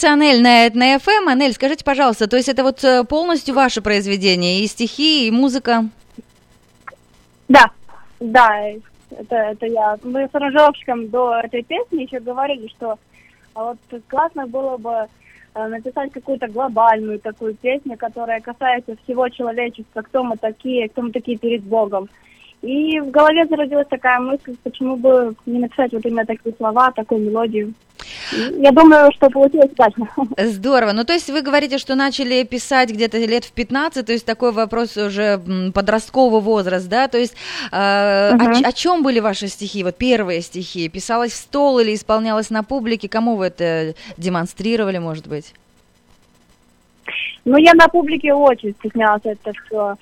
Певица 0.00 0.14
Анель 0.14 0.42
на, 0.42 0.96
FM. 0.96 1.28
Анель, 1.28 1.52
скажите, 1.52 1.84
пожалуйста, 1.84 2.26
то 2.26 2.36
есть 2.36 2.48
это 2.48 2.62
вот 2.62 2.82
э, 2.84 3.04
полностью 3.04 3.54
ваше 3.54 3.82
произведение, 3.82 4.60
и 4.60 4.66
стихи, 4.66 5.28
и 5.28 5.30
музыка? 5.30 5.90
Да, 7.48 7.70
да, 8.18 8.62
это, 9.10 9.36
это 9.36 9.66
я. 9.66 9.98
Мы 10.02 10.26
с 10.26 10.34
аранжировщиком 10.34 11.10
до 11.10 11.34
этой 11.42 11.62
песни 11.62 12.04
еще 12.04 12.18
говорили, 12.18 12.68
что 12.68 12.98
а 13.52 13.64
вот 13.64 13.78
классно 14.08 14.46
было 14.46 14.78
бы 14.78 15.06
э, 15.54 15.66
написать 15.66 16.12
какую-то 16.12 16.48
глобальную 16.48 17.18
такую 17.18 17.54
песню, 17.54 17.98
которая 17.98 18.40
касается 18.40 18.96
всего 19.04 19.28
человечества, 19.28 20.00
кто 20.00 20.24
мы 20.24 20.38
такие, 20.38 20.88
кто 20.88 21.02
мы 21.02 21.12
такие 21.12 21.36
перед 21.36 21.62
Богом. 21.62 22.08
И 22.62 23.00
в 23.00 23.10
голове 23.10 23.44
зародилась 23.44 23.88
такая 23.88 24.18
мысль, 24.18 24.56
почему 24.62 24.96
бы 24.96 25.34
не 25.44 25.58
написать 25.58 25.92
вот 25.92 26.06
именно 26.06 26.24
такие 26.24 26.54
слова, 26.56 26.90
такую 26.90 27.20
мелодию. 27.20 27.74
Я 28.58 28.70
думаю, 28.72 29.10
что 29.12 29.28
получилось 29.30 29.70
удачно. 29.72 30.08
Здорово. 30.36 30.92
Ну, 30.92 31.04
то 31.04 31.12
есть 31.12 31.28
вы 31.30 31.42
говорите, 31.42 31.78
что 31.78 31.94
начали 31.94 32.42
писать 32.44 32.90
где-то 32.90 33.18
лет 33.18 33.44
в 33.44 33.52
15, 33.52 34.06
то 34.06 34.12
есть 34.12 34.24
такой 34.26 34.52
вопрос 34.52 34.96
уже 34.96 35.40
м, 35.46 35.72
подростковый 35.72 36.40
возраст, 36.40 36.88
да? 36.88 37.08
То 37.08 37.18
есть 37.18 37.34
э, 37.72 38.30
о, 38.30 38.34
Мгм. 38.36 38.54
ч- 38.54 38.64
о 38.64 38.72
чем 38.72 39.02
были 39.02 39.20
ваши 39.20 39.48
стихи, 39.48 39.84
вот 39.84 39.96
первые 39.96 40.40
стихи? 40.42 40.88
Писалось 40.88 41.32
в 41.32 41.36
стол 41.36 41.78
или 41.80 41.94
исполнялось 41.94 42.50
на 42.50 42.62
публике? 42.62 43.08
Кому 43.08 43.36
вы 43.36 43.46
это 43.46 43.94
демонстрировали, 44.16 44.98
может 44.98 45.26
быть? 45.26 45.54
Ну, 47.44 47.56
я 47.56 47.72
на 47.74 47.88
публике 47.88 48.34
очень 48.34 48.74
стеснялась 48.78 49.22
это 49.24 49.52
все 49.66 49.96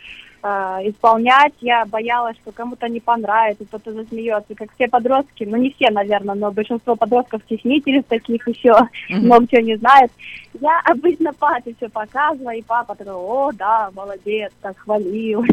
исполнять. 0.84 1.52
Я 1.60 1.84
боялась, 1.86 2.36
что 2.42 2.52
кому-то 2.52 2.88
не 2.88 3.00
понравится, 3.00 3.64
кто-то 3.64 3.92
засмеется. 3.92 4.54
Как 4.54 4.72
все 4.74 4.88
подростки, 4.88 5.44
ну 5.44 5.56
не 5.56 5.70
все, 5.70 5.90
наверное, 5.90 6.34
но 6.34 6.50
большинство 6.50 6.96
подростков 6.96 7.42
стеснителей 7.46 8.02
таких 8.02 8.46
еще, 8.48 8.74
много 9.08 9.46
чего 9.48 9.62
не 9.62 9.76
знают. 9.76 10.12
Я 10.60 10.80
обычно 10.84 11.32
папе 11.32 11.74
все 11.76 11.88
показывала, 11.88 12.54
и 12.54 12.62
папа 12.62 12.94
такой, 12.94 13.14
о, 13.14 13.50
да, 13.52 13.90
молодец, 13.94 14.52
так 14.60 14.76
хвалил. 14.78 15.44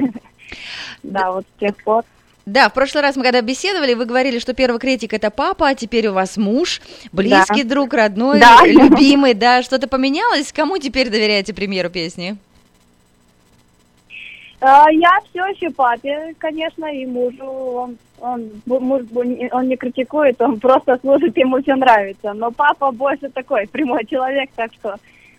Да, 1.03 1.31
вот 1.31 1.45
с 1.55 1.59
тех 1.59 1.75
пор. 1.83 2.03
Да, 2.45 2.69
в 2.69 2.73
прошлый 2.73 3.01
раз 3.01 3.15
мы 3.15 3.23
когда 3.23 3.41
беседовали, 3.41 3.95
вы 3.95 4.05
говорили, 4.05 4.37
что 4.37 4.53
первый 4.53 4.79
критик 4.79 5.13
это 5.13 5.31
папа, 5.31 5.69
а 5.69 5.75
теперь 5.75 6.07
у 6.07 6.13
вас 6.13 6.37
муж, 6.37 6.79
близкий 7.11 7.63
друг, 7.63 7.93
родной, 7.93 8.39
Да. 8.39 8.59
любимый, 8.63 9.33
да. 9.33 9.63
Что-то 9.63 9.87
поменялось? 9.87 10.51
Кому 10.53 10.77
теперь 10.77 11.09
доверяете 11.09 11.53
премьеру 11.55 11.89
песни? 11.89 12.37
А, 14.61 14.89
Я 14.91 15.19
все 15.29 15.45
еще 15.47 15.69
папе, 15.69 16.33
конечно, 16.37 16.85
и 16.85 17.05
мужу. 17.05 17.45
Он, 17.45 17.97
он, 18.19 18.51
муж, 18.65 19.03
он 19.51 19.67
не 19.67 19.75
критикует, 19.75 20.41
он 20.41 20.59
просто 20.61 20.97
служит, 21.01 21.37
ему 21.37 21.61
все 21.61 21.75
нравится. 21.75 22.33
Но 22.33 22.51
папа 22.51 22.91
больше 22.91 23.29
такой 23.29 23.67
прямой 23.71 24.05
человек, 24.05 24.49
так 24.55 24.71
что 24.73 24.95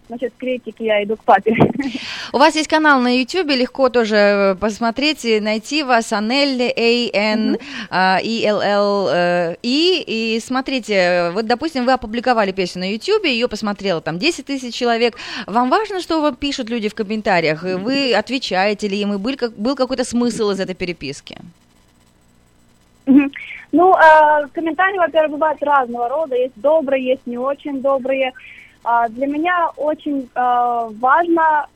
насчет 0.09 0.33
критики 0.37 0.83
я 0.83 1.03
иду 1.05 1.17
к 1.17 1.25
папе. 1.25 1.57
У 2.33 2.39
вас 2.39 2.55
есть 2.55 2.69
канал 2.69 3.01
на 3.01 3.19
YouTube, 3.19 3.51
легко 3.51 3.89
тоже 3.89 4.17
э, 4.17 4.55
посмотреть 4.55 5.25
и 5.25 5.41
найти 5.41 5.83
вас, 5.83 6.13
Анель, 6.13 6.63
A-N, 6.63 7.59
а, 7.91 8.19
э, 8.23 9.57
И, 9.63 10.39
смотрите, 10.43 11.31
вот, 11.33 11.47
допустим, 11.47 11.85
вы 11.85 11.93
опубликовали 11.93 12.53
песню 12.53 12.81
на 12.81 12.93
YouTube, 12.93 13.25
ее 13.25 13.49
посмотрело 13.49 14.01
там 14.01 14.19
10 14.19 14.47
тысяч 14.47 14.75
человек, 14.75 15.17
вам 15.47 15.71
важно, 15.71 16.01
что 16.01 16.21
вам 16.21 16.37
пишут 16.37 16.71
люди 16.71 16.89
в 16.89 16.95
комментариях, 16.95 17.63
вы 17.63 18.15
отвечаете 18.15 18.89
ли 18.89 19.01
им, 19.01 19.15
и 19.15 19.19
был, 19.19 19.37
как- 19.37 19.57
был 19.57 19.77
какой-то 19.77 20.05
смысл 20.05 20.51
из 20.51 20.61
этой 20.61 20.75
переписки? 20.75 21.39
Ну, 23.73 23.95
э, 23.95 24.47
комментарии, 24.53 24.99
во-первых, 24.99 25.33
бывают 25.33 25.63
разного 25.63 26.09
рода. 26.09 26.35
Есть 26.35 26.55
добрые, 26.57 27.05
есть 27.05 27.27
не 27.27 27.39
очень 27.39 27.81
добрые. 27.81 28.33
А, 28.89 29.09
для 29.09 29.27
меня 29.27 29.71
очень 29.77 30.29
э, 30.33 30.89
важно 31.01 31.67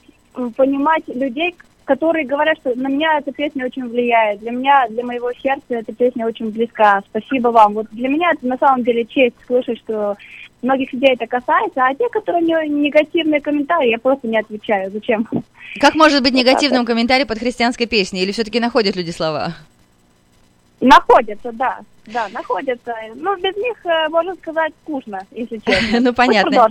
понимать 0.56 1.02
людей, 1.08 1.56
которые 1.84 2.24
говорят, 2.24 2.56
что 2.58 2.72
на 2.76 2.86
меня 2.86 3.18
эта 3.18 3.32
песня 3.32 3.66
очень 3.66 3.88
влияет. 3.88 4.38
Для 4.38 4.52
меня, 4.52 4.86
для 4.88 5.04
моего 5.04 5.32
сердца 5.32 5.64
эта 5.70 5.92
песня 5.92 6.24
очень 6.24 6.50
близка. 6.50 7.02
Спасибо 7.10 7.48
вам. 7.48 7.74
Вот 7.74 7.88
для 7.90 8.08
меня 8.08 8.30
это 8.30 8.46
на 8.46 8.56
самом 8.58 8.84
деле 8.84 9.04
честь 9.04 9.34
слышать, 9.44 9.78
что 9.78 10.16
многих 10.62 10.92
людей 10.92 11.14
это 11.14 11.26
касается, 11.26 11.84
а 11.84 11.92
те, 11.96 12.08
которые 12.10 12.42
не- 12.42 12.68
негативные 12.68 13.40
комментарии, 13.40 13.90
я 13.90 13.98
просто 13.98 14.28
не 14.28 14.38
отвечаю. 14.38 14.92
Зачем? 14.92 15.26
Как 15.80 15.96
может 15.96 16.22
быть 16.22 16.32
негативным 16.32 16.84
комментарий 16.86 17.26
под 17.26 17.40
христианской 17.40 17.86
песней, 17.86 18.22
или 18.22 18.30
все-таки 18.30 18.60
находят 18.60 18.94
люди 18.94 19.10
слова? 19.10 19.56
Находятся, 20.80 21.52
да. 21.52 21.80
Да, 22.06 22.28
находятся. 22.32 22.94
Ну, 23.14 23.36
без 23.36 23.54
них, 23.56 23.76
э, 23.84 24.08
можно 24.08 24.34
сказать, 24.36 24.72
скучно, 24.82 25.20
если 25.30 25.58
честно. 25.66 26.00
Ну, 26.00 26.14
понятно. 26.14 26.68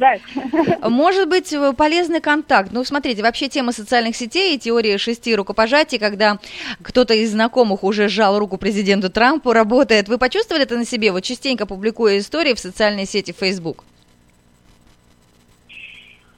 Может 0.89 1.29
быть, 1.29 1.53
э, 1.53 1.73
полезный 1.73 2.19
контакт. 2.19 2.71
Ну, 2.71 2.83
смотрите, 2.83 3.21
вообще 3.21 3.47
тема 3.47 3.71
социальных 3.71 4.15
сетей 4.15 4.55
и 4.55 4.59
теория 4.59 4.97
шести 4.97 5.35
рукопожатий, 5.35 5.99
когда 5.99 6.39
кто-то 6.81 7.13
из 7.13 7.31
знакомых 7.31 7.83
уже 7.83 8.09
сжал 8.09 8.39
руку 8.39 8.57
президенту 8.57 9.11
Трампу, 9.11 9.53
работает. 9.53 10.09
Вы 10.09 10.17
почувствовали 10.17 10.63
это 10.63 10.75
на 10.75 10.85
себе? 10.85 11.11
Вот 11.11 11.23
частенько 11.23 11.67
публикуя 11.67 12.17
истории 12.17 12.55
в 12.55 12.59
социальной 12.59 13.05
сети 13.05 13.31
Facebook. 13.31 13.83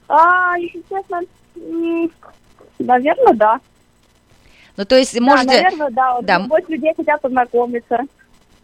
А, 0.10 0.58
если 0.58 0.84
честно, 0.90 1.22
наверное, 2.80 3.34
да. 3.34 3.60
Ну, 4.78 4.86
то 4.86 4.96
есть, 4.98 5.14
Да, 5.14 5.22
можете... 5.22 5.62
наверное, 5.62 5.90
да. 5.92 6.22
Да. 6.22 6.40
Любовь 6.40 6.64
людей 6.70 6.94
хотят 6.96 7.22
познакомиться. 7.22 8.00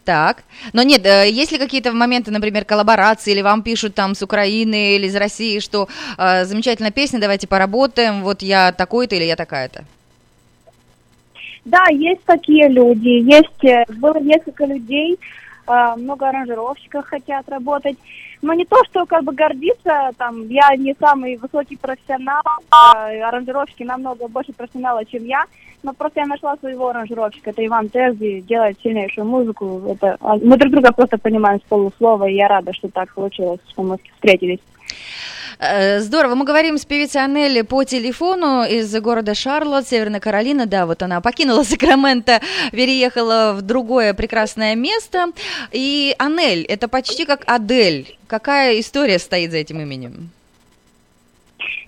Так. 0.04 0.44
Но 0.72 0.82
нет, 0.82 1.04
э, 1.04 1.28
есть 1.30 1.52
ли 1.52 1.58
какие-то 1.58 1.92
моменты, 1.92 2.30
например, 2.30 2.64
коллаборации, 2.64 3.32
или 3.32 3.42
вам 3.42 3.62
пишут 3.62 3.94
там 3.94 4.14
с 4.14 4.22
Украины 4.22 4.96
или 4.96 5.06
из 5.06 5.16
России, 5.16 5.58
что 5.58 5.88
э, 6.16 6.44
замечательная 6.44 6.90
песня, 6.90 7.20
давайте 7.20 7.46
поработаем, 7.46 8.22
вот 8.22 8.42
я 8.42 8.72
такой-то 8.72 9.16
или 9.16 9.24
я 9.24 9.36
такая-то? 9.36 9.84
Да, 11.66 11.84
есть 11.90 12.24
такие 12.24 12.68
люди. 12.68 13.08
Есть, 13.08 13.64
э, 13.64 13.84
было 13.98 14.18
несколько 14.18 14.64
людей, 14.64 15.18
а, 15.68 15.96
много 15.96 16.28
аранжировщиков 16.28 17.06
хотят 17.06 17.46
работать. 17.48 17.98
Но 18.40 18.54
не 18.54 18.64
то, 18.64 18.82
что 18.84 19.04
как 19.04 19.24
бы 19.24 19.32
гордиться, 19.32 20.12
там, 20.16 20.48
я 20.48 20.74
не 20.76 20.94
самый 20.98 21.36
высокий 21.36 21.76
профессионал, 21.76 22.42
а, 22.70 23.08
аранжировщики 23.28 23.82
намного 23.82 24.28
больше 24.28 24.52
профессионала, 24.52 25.04
чем 25.04 25.26
я, 25.26 25.44
но 25.82 25.92
просто 25.92 26.20
я 26.20 26.26
нашла 26.26 26.56
своего 26.56 26.88
аранжировщика, 26.88 27.50
это 27.50 27.64
Иван 27.64 27.88
Терзи, 27.88 28.40
делает 28.40 28.78
сильнейшую 28.82 29.26
музыку, 29.26 29.82
это, 29.88 30.16
а, 30.20 30.36
мы 30.36 30.56
друг 30.56 30.72
друга 30.72 30.92
просто 30.92 31.18
понимаем 31.18 31.60
с 31.60 31.68
полуслова, 31.68 32.28
и 32.28 32.34
я 32.34 32.48
рада, 32.48 32.72
что 32.72 32.88
так 32.88 33.14
получилось, 33.14 33.60
что 33.68 33.82
мы 33.82 33.98
встретились. 34.14 34.60
Э, 35.58 35.98
Здорово, 35.98 36.36
мы 36.36 36.44
говорим 36.44 36.78
с 36.78 36.84
певицей 36.84 37.24
Анелли 37.24 37.62
по 37.62 37.82
телефону 37.82 38.62
из 38.62 38.94
города 39.00 39.34
Шарлотт, 39.34 39.88
Северная 39.88 40.20
Каролина. 40.20 40.66
Да, 40.66 40.86
вот 40.86 41.02
она 41.02 41.20
покинула 41.20 41.62
Сакраменто, 41.64 42.40
переехала 42.70 43.54
в 43.54 43.62
другое 43.62 44.14
прекрасное 44.14 44.76
место. 44.76 45.32
И 45.72 46.14
Анель, 46.18 46.64
это 46.64 46.86
почти 46.86 47.24
как 47.24 47.42
Адель. 47.46 48.16
Какая 48.28 48.78
история 48.78 49.18
стоит 49.18 49.50
за 49.50 49.58
этим 49.58 49.80
именем? 49.80 50.30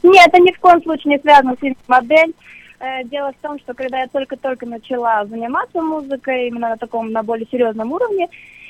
Нет, 0.03 0.26
это 0.26 0.38
ни 0.38 0.53
в 0.53 0.59
коем 0.59 0.83
случае 0.83 1.14
не 1.14 1.18
связано 1.20 1.55
с 1.55 1.62
именем 1.62 1.76
модель. 1.87 2.35
Э, 2.80 3.04
Дело 3.04 3.32
в 3.32 3.42
том, 3.42 3.58
что 3.58 3.74
когда 3.74 4.00
я 4.00 4.08
только-только 4.08 4.66
начала 4.66 5.24
заниматься 5.26 5.80
музыкой, 5.82 6.48
именно 6.48 6.70
на 6.70 6.76
таком, 6.76 7.12
на 7.12 7.22
более 7.22 7.46
серьезном 7.46 7.92
уровне, 7.92 8.28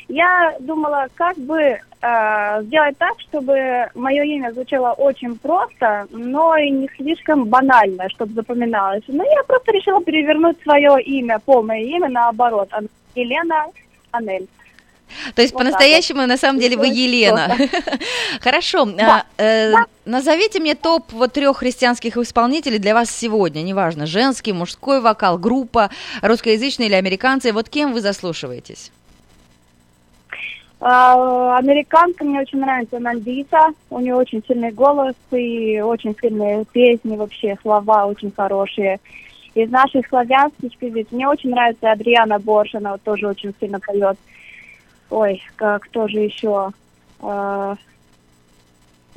я 0.08 0.56
думала, 0.58 1.06
как 1.14 1.36
бы 1.38 1.60
э, 1.60 2.62
сделать 2.64 2.98
так, 2.98 3.20
чтобы 3.20 3.88
мое 3.94 4.24
имя 4.24 4.50
звучало 4.50 4.92
очень 4.94 5.38
просто, 5.38 6.08
но 6.10 6.56
и 6.56 6.68
не 6.70 6.88
слишком 6.96 7.44
банально, 7.44 8.08
чтобы 8.08 8.32
запоминалось. 8.34 9.04
Ну, 9.06 9.22
я 9.22 9.44
просто 9.44 9.70
решила 9.70 10.02
перевернуть 10.02 10.60
свое 10.62 11.00
имя, 11.02 11.38
полное 11.38 11.80
имя, 11.80 12.08
наоборот. 12.08 12.68
Елена 13.14 13.66
Анель. 14.10 14.48
То 15.34 15.42
есть 15.42 15.54
Вот 15.54 15.60
по-настоящему, 15.60 16.26
на 16.26 16.36
самом 16.36 16.60
деле, 16.60 16.76
вы 16.76 16.88
Елена. 16.88 17.56
Хорошо. 18.40 18.84
Да. 18.86 19.24
а, 19.38 19.42
э, 19.42 19.72
Да. 19.72 19.86
Назовите 20.04 20.60
мне 20.60 20.74
топ 20.74 21.12
вот 21.12 21.32
трех 21.32 21.58
христианских 21.58 22.16
исполнителей 22.16 22.78
для 22.78 22.94
вас 22.94 23.10
сегодня, 23.10 23.62
неважно, 23.62 24.06
женский, 24.06 24.52
мужской 24.52 25.00
вокал, 25.00 25.38
группа, 25.38 25.90
русскоязычные 26.22 26.88
или 26.88 26.94
американцы. 26.94 27.52
Вот 27.52 27.68
кем 27.68 27.92
вы 27.92 28.00
заслушиваетесь? 28.00 28.90
А, 30.80 31.58
Американка 31.58 32.24
мне 32.24 32.40
очень 32.40 32.60
нравится 32.60 32.98
Нандита. 32.98 33.68
У 33.90 34.00
нее 34.00 34.14
очень 34.14 34.42
сильный 34.46 34.72
голос 34.72 35.14
и 35.30 35.80
очень 35.80 36.16
сильные 36.18 36.64
песни, 36.64 37.16
вообще 37.16 37.56
слова 37.60 38.06
очень 38.06 38.32
хорошие. 38.34 38.98
Из 39.54 39.70
наших 39.70 40.06
славянских 40.08 40.76
певиц 40.78 41.08
мне 41.10 41.28
очень 41.28 41.50
нравится 41.50 41.92
Адриана 41.92 42.38
Борш, 42.38 42.74
она 42.74 42.92
вот 42.92 43.02
тоже 43.02 43.26
очень 43.26 43.52
сильно 43.60 43.78
поет. 43.78 44.16
Ой, 45.10 45.42
как 45.56 45.88
тоже 45.88 46.20
еще? 46.20 46.70
А, 47.20 47.76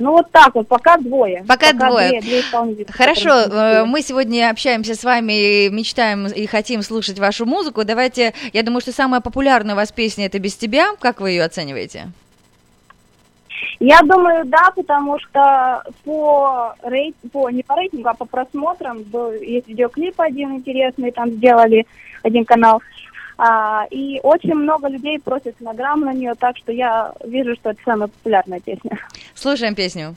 Ну 0.00 0.10
вот 0.10 0.30
так 0.32 0.54
вот, 0.56 0.66
пока 0.66 0.96
двое. 0.96 1.44
Пока 1.46 1.72
двое. 1.72 2.20
две- 2.20 2.42
две 2.42 2.84
Хорошо, 2.90 3.44
которые 3.44 3.82
э, 3.82 3.84
мы 3.84 4.02
сегодня 4.02 4.50
общаемся 4.50 4.96
с 4.96 5.04
вами, 5.04 5.32
и 5.66 5.70
мечтаем 5.70 6.26
и 6.26 6.46
хотим 6.46 6.82
слушать 6.82 7.18
вашу 7.20 7.46
музыку. 7.46 7.84
Давайте, 7.84 8.34
я 8.52 8.62
думаю, 8.64 8.80
что 8.80 8.92
самая 8.92 9.20
популярная 9.20 9.74
у 9.74 9.76
вас 9.76 9.92
песня 9.92 10.26
это 10.26 10.40
без 10.40 10.56
тебя. 10.56 10.96
Как 10.98 11.20
вы 11.20 11.30
ее 11.30 11.44
оцениваете? 11.44 12.08
Я 13.80 14.00
думаю, 14.02 14.44
да, 14.46 14.70
потому 14.74 15.18
что 15.20 15.82
по, 16.04 16.74
рейт, 16.82 17.14
по 17.32 17.50
не 17.50 17.62
по 17.62 17.74
рейтингу, 17.76 18.08
а 18.08 18.14
по 18.14 18.24
просмотрам 18.24 19.02
был, 19.02 19.32
есть 19.32 19.68
видеоклип 19.68 20.20
один 20.20 20.56
интересный, 20.56 21.10
там 21.12 21.30
сделали 21.30 21.86
один 22.22 22.44
канал. 22.44 22.82
А, 23.36 23.86
и 23.90 24.20
очень 24.22 24.54
много 24.54 24.88
людей 24.88 25.18
просят 25.18 25.56
фонограмму 25.58 26.06
на 26.06 26.12
нее, 26.12 26.34
так 26.34 26.56
что 26.56 26.72
я 26.72 27.12
вижу, 27.24 27.54
что 27.56 27.70
это 27.70 27.80
самая 27.84 28.08
популярная 28.08 28.60
песня. 28.60 28.98
Слушаем 29.34 29.74
песню. 29.74 30.14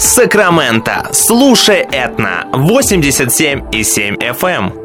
Сакраменто. 0.00 1.10
Слушай 1.12 1.86
Этно 1.92 2.46
87 2.54 3.64
и 3.70 3.84
7 3.84 4.16
FM. 4.16 4.79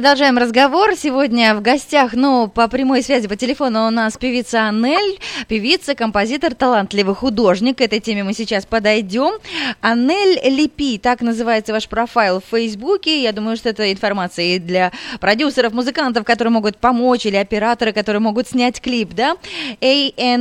Продолжаем 0.00 0.38
разговор. 0.38 0.96
Сегодня 0.96 1.54
в 1.54 1.60
гостях, 1.60 2.14
ну, 2.14 2.48
по 2.48 2.68
прямой 2.68 3.02
связи 3.02 3.28
по 3.28 3.36
телефону 3.36 3.86
у 3.86 3.90
нас 3.90 4.16
певица 4.16 4.66
Анель, 4.66 5.20
певица, 5.46 5.94
композитор, 5.94 6.54
талантливый 6.54 7.14
художник. 7.14 7.76
К 7.76 7.82
этой 7.82 8.00
теме 8.00 8.24
мы 8.24 8.32
сейчас 8.32 8.64
подойдем. 8.64 9.34
Анель 9.82 10.40
Липи, 10.42 10.96
так 10.96 11.20
называется 11.20 11.74
ваш 11.74 11.86
профайл 11.86 12.40
в 12.40 12.44
Фейсбуке. 12.50 13.22
Я 13.22 13.32
думаю, 13.32 13.58
что 13.58 13.68
это 13.68 13.92
информация 13.92 14.56
и 14.56 14.58
для 14.58 14.90
продюсеров, 15.20 15.74
музыкантов, 15.74 16.24
которые 16.24 16.50
могут 16.50 16.78
помочь, 16.78 17.26
или 17.26 17.36
операторы, 17.36 17.92
которые 17.92 18.20
могут 18.20 18.48
снять 18.48 18.80
клип, 18.80 19.10
да? 19.12 19.36
A-N-E-L-L-E-L-P. 19.82 20.32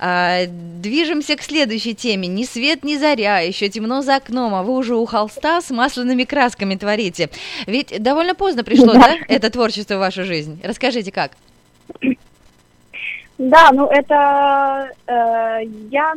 А, 0.00 0.46
движемся 0.48 1.36
к 1.36 1.42
следующей 1.44 1.94
теме. 1.94 2.26
Ни 2.26 2.42
свет, 2.42 2.82
ни 2.82 2.96
заря, 2.96 3.38
еще 3.38 3.68
темно 3.68 4.02
за 4.02 4.16
окном, 4.16 4.52
а 4.56 4.64
вы 4.64 4.72
уже 4.74 4.96
у 4.96 5.06
холста 5.06 5.60
с 5.60 5.70
масляными 5.70 6.24
красками 6.24 6.74
творите. 6.74 7.03
Ведь 7.66 8.02
довольно 8.02 8.34
поздно 8.34 8.64
пришло, 8.64 8.92
да, 8.92 9.16
это 9.28 9.50
творчество 9.50 9.96
в 9.96 9.98
вашу 9.98 10.24
жизнь? 10.24 10.60
Расскажите, 10.62 11.12
как? 11.12 11.32
Да, 13.36 13.70
ну 13.72 13.86
это 13.88 14.90
э, 15.06 15.64
я 15.90 16.14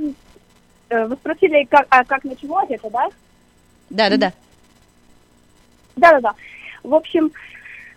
э, 0.89 1.05
вы 1.05 1.15
спросили, 1.15 1.65
как, 1.69 1.87
а 1.89 2.03
как 2.03 2.23
началось 2.23 2.69
это, 2.69 2.89
да? 2.89 3.07
Да, 3.89 4.09
да, 4.09 4.17
да. 4.17 4.33
Да, 5.95 6.11
да, 6.11 6.19
да. 6.19 6.35
В 6.83 6.93
общем, 6.93 7.31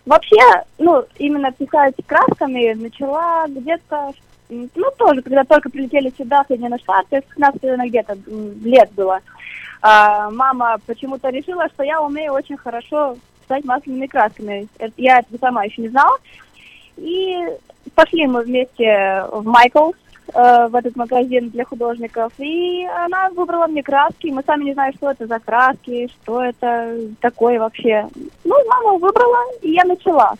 вообще, 0.05 0.37
ну, 0.77 1.05
именно 1.17 1.51
писать 1.51 1.95
красками 2.05 2.73
начала 2.73 3.45
где-то, 3.47 3.95
м, 4.07 4.13
ну, 4.51 4.91
тоже, 4.97 5.21
когда 5.21 5.43
только 5.43 5.69
прилетели 5.69 6.13
сюда, 6.17 6.43
в 6.43 6.47
Соединенные 6.47 6.79
Штаты, 6.79 7.23
15 7.35 7.63
наверное, 7.63 7.87
где-то 7.87 8.17
лет 8.63 8.91
было. 8.93 9.19
А, 9.81 10.29
мама 10.29 10.77
почему-то 10.85 11.29
решила, 11.29 11.67
что 11.69 11.83
я 11.83 12.01
умею 12.01 12.33
очень 12.33 12.57
хорошо 12.57 13.17
писать 13.41 13.65
масляными 13.65 14.07
красками. 14.07 14.67
Я 14.97 15.19
этого 15.19 15.37
сама 15.39 15.63
еще 15.63 15.81
не 15.81 15.89
знала. 15.89 16.17
И 16.97 17.37
пошли 17.95 18.27
мы 18.27 18.43
вместе 18.43 19.25
в 19.31 19.45
Майклс, 19.45 19.95
э, 20.33 20.67
в 20.67 20.75
этот 20.75 20.95
магазин 20.95 21.49
для 21.49 21.65
художников, 21.65 22.31
и 22.37 22.85
она 23.05 23.29
выбрала 23.29 23.67
мне 23.67 23.81
краски. 23.81 24.27
Мы 24.27 24.43
сами 24.45 24.65
не 24.65 24.73
знаем, 24.73 24.93
что 24.93 25.11
это 25.11 25.25
за 25.25 25.39
краски, 25.39 26.09
что 26.09 26.43
это 26.43 26.97
такое 27.21 27.59
вообще. 27.59 28.07
Ну, 28.43 28.55
мама 28.67 28.99
выбрала, 28.99 29.39
и 29.61 29.71
я 29.71 29.83
начала. 29.85 30.35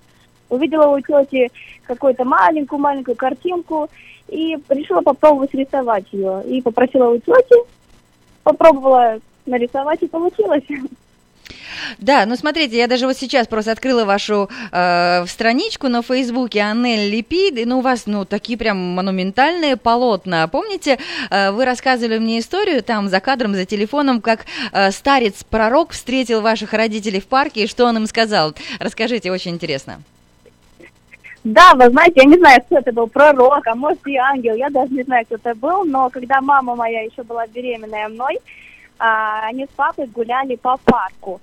Увидела 0.51 0.87
у 0.87 0.99
тети 0.99 1.49
какую-то 1.87 2.25
маленькую-маленькую 2.25 3.15
картинку 3.15 3.89
и 4.27 4.57
решила 4.69 5.01
попробовать 5.01 5.53
рисовать 5.53 6.05
ее. 6.11 6.43
И 6.45 6.61
попросила 6.61 7.09
у 7.09 7.17
тети, 7.17 7.55
попробовала 8.43 9.19
нарисовать, 9.45 10.03
и 10.03 10.07
получилось. 10.07 10.63
Да, 11.97 12.25
ну 12.25 12.35
смотрите, 12.35 12.77
я 12.77 12.87
даже 12.87 13.07
вот 13.07 13.17
сейчас 13.17 13.47
просто 13.47 13.71
открыла 13.71 14.05
вашу 14.05 14.49
э, 14.71 15.25
страничку 15.27 15.87
на 15.87 16.01
Фейсбуке 16.01 16.61
Анель 16.61 17.09
Липид, 17.09 17.57
и 17.57 17.65
ну 17.65 17.79
у 17.79 17.81
вас 17.81 18.03
ну 18.05 18.25
такие 18.25 18.57
прям 18.57 18.77
монументальные 18.77 19.77
полотна. 19.77 20.47
Помните, 20.47 20.99
э, 21.29 21.51
вы 21.51 21.65
рассказывали 21.65 22.17
мне 22.17 22.39
историю 22.39 22.83
там 22.83 23.09
за 23.09 23.19
кадром, 23.19 23.53
за 23.55 23.65
телефоном, 23.65 24.21
как 24.21 24.45
э, 24.71 24.91
старец-пророк 24.91 25.91
встретил 25.91 26.41
ваших 26.41 26.73
родителей 26.73 27.19
в 27.19 27.27
парке, 27.27 27.63
и 27.63 27.67
что 27.67 27.85
он 27.85 27.97
им 27.97 28.07
сказал? 28.07 28.53
Расскажите, 28.79 29.31
очень 29.31 29.51
интересно. 29.51 30.01
Да, 31.43 31.73
вы 31.73 31.89
знаете, 31.89 32.13
я 32.17 32.25
не 32.25 32.37
знаю, 32.37 32.61
кто 32.61 32.77
это 32.77 32.91
был, 32.91 33.07
пророк, 33.07 33.65
а 33.65 33.73
может 33.73 34.05
и 34.05 34.15
ангел, 34.15 34.53
я 34.55 34.69
даже 34.69 34.93
не 34.93 35.03
знаю, 35.03 35.25
кто 35.25 35.35
это 35.35 35.55
был, 35.55 35.85
но 35.85 36.09
когда 36.11 36.39
мама 36.39 36.75
моя 36.75 37.01
еще 37.01 37.23
была 37.23 37.47
беременная 37.47 38.09
мной, 38.09 38.37
а, 38.99 39.47
они 39.47 39.65
с 39.65 39.69
папой 39.75 40.05
гуляли 40.05 40.55
по 40.55 40.77
парку. 40.77 41.41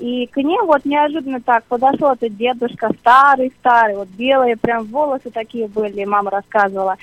И 0.00 0.26
к 0.26 0.36
ней 0.38 0.58
вот 0.62 0.84
неожиданно 0.84 1.40
так 1.40 1.64
подошел 1.64 2.12
этот 2.12 2.36
дедушка, 2.36 2.90
старый-старый, 3.00 3.96
вот 3.96 4.08
белые 4.08 4.56
прям 4.56 4.84
волосы 4.84 5.30
такие 5.30 5.68
были, 5.68 6.04
мама 6.04 6.30
рассказывала. 6.30 6.96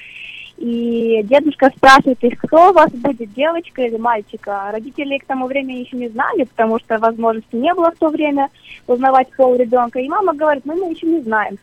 И 0.58 1.22
дедушка 1.24 1.72
спрашивает 1.76 2.24
их, 2.24 2.38
кто 2.40 2.70
у 2.70 2.74
вас 2.74 2.92
будет, 2.92 3.34
девочка 3.34 3.82
или 3.82 3.98
мальчика. 3.98 4.70
Родители 4.72 5.18
к 5.18 5.26
тому 5.26 5.48
времени 5.48 5.80
еще 5.80 5.98
не 5.98 6.10
знали, 6.10 6.44
потому 6.44 6.78
что 6.80 7.00
возможности 7.00 7.56
не 7.56 7.74
было 7.74 7.92
в 7.92 7.98
то 7.98 8.10
время 8.10 8.50
узнавать 8.86 9.30
пол 9.36 9.56
ребенка. 9.56 10.00
И 10.00 10.08
мама 10.08 10.34
говорит, 10.34 10.66
ну 10.66 10.76
мы 10.76 10.94
еще 10.94 11.08
не 11.08 11.22
знаем. 11.22 11.58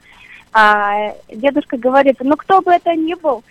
А 0.52 1.14
дедушка 1.28 1.76
говорит, 1.76 2.16
ну 2.20 2.36
кто 2.36 2.60
бы 2.60 2.72
это 2.72 2.94
ни 2.94 3.14
был, 3.14 3.44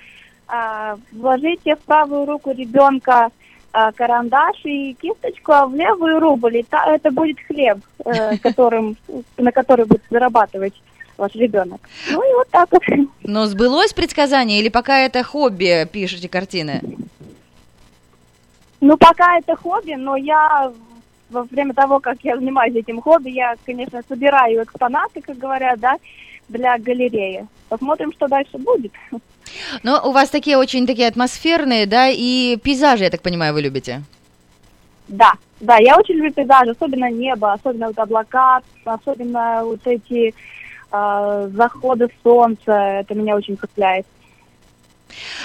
а, 0.47 0.97
вложите 1.11 1.75
в 1.75 1.79
правую 1.79 2.25
руку 2.25 2.51
ребенка 2.51 3.29
а, 3.71 3.91
карандаш 3.91 4.57
и 4.65 4.93
кисточку, 4.93 5.51
а 5.53 5.65
в 5.67 5.75
левую 5.75 6.19
руку 6.19 6.47
лета- 6.47 6.85
это 6.87 7.11
будет 7.11 7.37
хлеб, 7.47 7.77
э, 8.03 8.37
которым, 8.43 8.97
на 9.37 9.51
который 9.51 9.85
будет 9.85 10.01
зарабатывать 10.09 10.73
ваш 11.17 11.35
ребенок. 11.35 11.81
Ну 12.09 12.21
и 12.21 12.33
вот 12.33 12.49
так 12.49 12.69
вот. 12.71 12.81
Но 13.23 13.45
сбылось 13.45 13.93
предсказание 13.93 14.59
или 14.59 14.69
пока 14.69 14.99
это 14.99 15.23
хобби, 15.23 15.87
пишете 15.91 16.27
картины? 16.27 16.81
Ну, 18.81 18.97
пока 18.97 19.37
это 19.37 19.55
хобби, 19.55 19.93
но 19.93 20.15
я 20.15 20.71
во 21.29 21.43
время 21.43 21.73
того, 21.73 21.99
как 21.99 22.17
я 22.23 22.37
занимаюсь 22.37 22.75
этим 22.75 23.01
хобби, 23.01 23.29
я, 23.29 23.55
конечно, 23.65 24.01
собираю 24.07 24.63
экспонаты, 24.63 25.21
как 25.21 25.37
говорят, 25.37 25.79
да, 25.79 25.97
для 26.49 26.77
галереи. 26.77 27.47
Посмотрим, 27.69 28.11
что 28.11 28.27
дальше 28.27 28.57
будет. 28.57 28.91
Но 29.83 30.01
у 30.03 30.11
вас 30.11 30.29
такие 30.29 30.57
очень 30.57 30.85
такие 30.85 31.07
атмосферные, 31.07 31.85
да, 31.85 32.07
и 32.09 32.57
пейзажи, 32.57 33.05
я 33.05 33.09
так 33.09 33.21
понимаю, 33.21 33.53
вы 33.53 33.61
любите. 33.61 34.03
Да, 35.07 35.33
да, 35.59 35.77
я 35.77 35.97
очень 35.97 36.15
люблю 36.15 36.31
пейзажи, 36.33 36.71
особенно 36.71 37.09
небо, 37.09 37.53
особенно 37.53 37.87
вот 37.87 37.97
облака, 37.97 38.61
особенно 38.85 39.61
вот 39.63 39.79
эти 39.85 40.33
э, 40.91 41.49
заходы 41.53 42.09
солнца, 42.23 42.71
это 42.71 43.15
меня 43.15 43.35
очень 43.35 43.57
цепляет. 43.57 44.05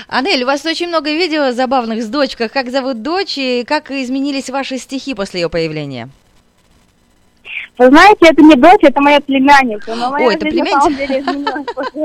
Анель, 0.09 0.43
у 0.43 0.47
вас 0.47 0.65
очень 0.67 0.89
много 0.89 1.11
видео 1.11 1.53
забавных 1.53 2.03
с 2.03 2.09
дочкой. 2.09 2.49
Как 2.49 2.71
зовут 2.71 3.03
дочь 3.03 3.39
и 3.39 3.65
как 3.67 3.91
изменились 3.91 4.51
ваши 4.51 4.77
стихи 4.79 5.15
после 5.15 5.41
ее 5.41 5.49
появления? 5.49 6.11
Вы 7.77 7.89
знаете, 7.89 8.27
это 8.29 8.43
не 8.43 8.55
дочь, 8.55 8.83
это 8.83 9.01
моя 9.01 9.21
племянница, 9.21 9.95
но 9.97 10.11
моя 10.11 10.29
Ой, 10.29 10.35
это 10.35 10.47
племянница? 10.47 10.91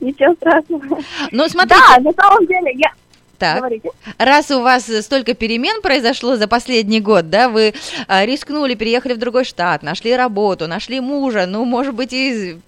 Ничего 0.00 0.34
страшного. 0.34 0.98
Ну, 1.30 1.48
смотрите, 1.48 1.80
Да, 1.88 2.00
на 2.00 2.12
самом 2.12 2.46
деле, 2.46 2.72
я... 2.74 2.92
так, 3.38 3.58
Говорите. 3.58 3.90
раз 4.18 4.50
у 4.50 4.60
вас 4.60 4.90
столько 5.02 5.34
перемен 5.34 5.80
произошло 5.80 6.36
за 6.36 6.48
последний 6.48 7.00
год, 7.00 7.30
да, 7.30 7.48
вы 7.48 7.72
а, 8.08 8.26
рискнули, 8.26 8.74
переехали 8.74 9.14
в 9.14 9.18
другой 9.18 9.44
штат, 9.44 9.82
нашли 9.82 10.14
работу, 10.14 10.66
нашли 10.66 11.00
мужа, 11.00 11.46
ну, 11.46 11.64
может 11.64 11.94
быть, 11.94 12.12
и 12.12 12.58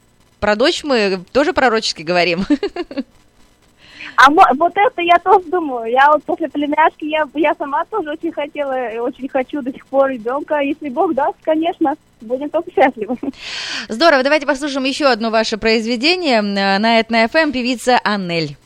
про 0.41 0.57
дочь 0.57 0.85
мы 0.85 1.21
тоже 1.33 1.53
пророчески 1.53 2.03
говорим. 2.03 2.47
А 4.21 4.31
вот 4.31 4.73
это 4.75 5.01
я 5.01 5.17
тоже 5.21 5.49
думаю. 5.49 5.91
Я 5.91 6.11
вот 6.11 6.25
после 6.25 6.49
племяшки, 6.49 7.05
я, 7.05 7.29
я 7.35 7.55
сама 7.55 7.85
тоже 7.85 8.11
очень 8.11 8.33
хотела, 8.33 8.93
и 8.93 8.99
очень 8.99 9.29
хочу 9.29 9.63
до 9.63 9.73
сих 9.73 9.87
пор 9.87 10.11
ребенка. 10.11 10.59
Если 10.59 10.89
Бог 10.89 11.15
даст, 11.15 11.37
конечно, 11.43 11.95
будем 12.21 12.51
только 12.51 12.73
счастливы. 12.73 13.17
Здорово, 13.89 14.25
давайте 14.25 14.45
послушаем 14.45 14.85
еще 14.87 15.07
одно 15.07 15.31
ваше 15.31 15.57
произведение 15.57 16.39
э, 16.39 16.79
на 16.79 16.99
Этно 16.99 17.27
FM, 17.27 17.53
певица 17.53 18.01
Аннель. 18.03 18.57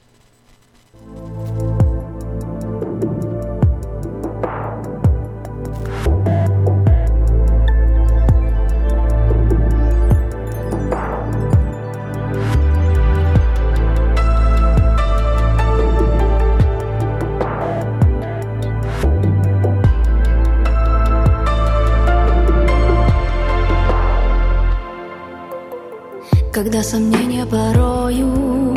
Когда 26.53 26.83
сомнения 26.83 27.47
порою 27.47 28.77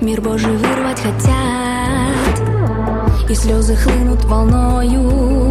Мир 0.00 0.20
Божий 0.20 0.56
вырвать 0.56 1.00
хотят 1.00 2.40
И 3.28 3.34
слезы 3.34 3.74
хлынут 3.74 4.24
волною 4.24 5.50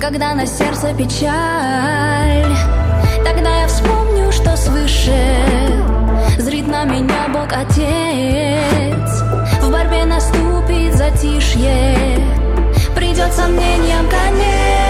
Когда 0.00 0.34
на 0.34 0.46
сердце 0.46 0.92
печаль 0.94 2.54
Тогда 3.24 3.60
я 3.60 3.68
вспомню, 3.68 4.32
что 4.32 4.56
свыше 4.56 5.56
Бог 7.36 7.52
Отец. 7.52 9.22
В 9.60 9.70
борьбе 9.70 10.04
наступит 10.04 10.94
затишье, 10.94 12.18
придет 12.94 13.32
сомнением 13.32 14.08
конец. 14.08 14.85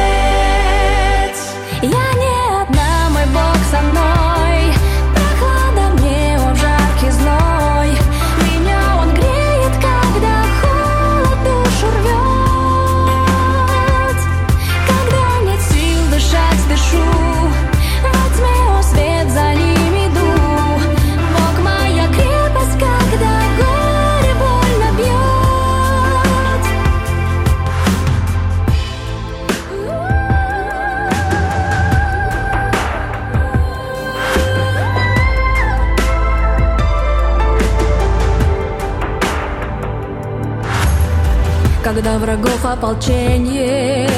Когда 42.06 42.18
врагов 42.20 42.64
ополчение 42.64 44.08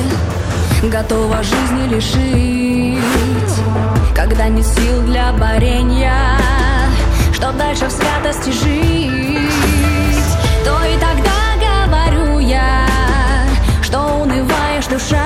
Готова 0.83 1.43
жизни 1.43 1.89
лишить. 1.89 3.65
Когда 4.15 4.49
нет 4.49 4.67
сил 4.67 5.01
для 5.07 5.33
борения 5.33 6.37
Чтоб 7.33 7.57
дальше 7.57 7.87
в 7.87 7.91
святости 7.91 8.51
жить 8.51 9.49
То 10.67 10.85
и 10.85 10.99
тогда 10.99 11.33
говорю 11.65 12.41
я 12.41 12.87
Что 13.83 14.01
унываешь, 14.21 14.87
душа. 14.91 15.25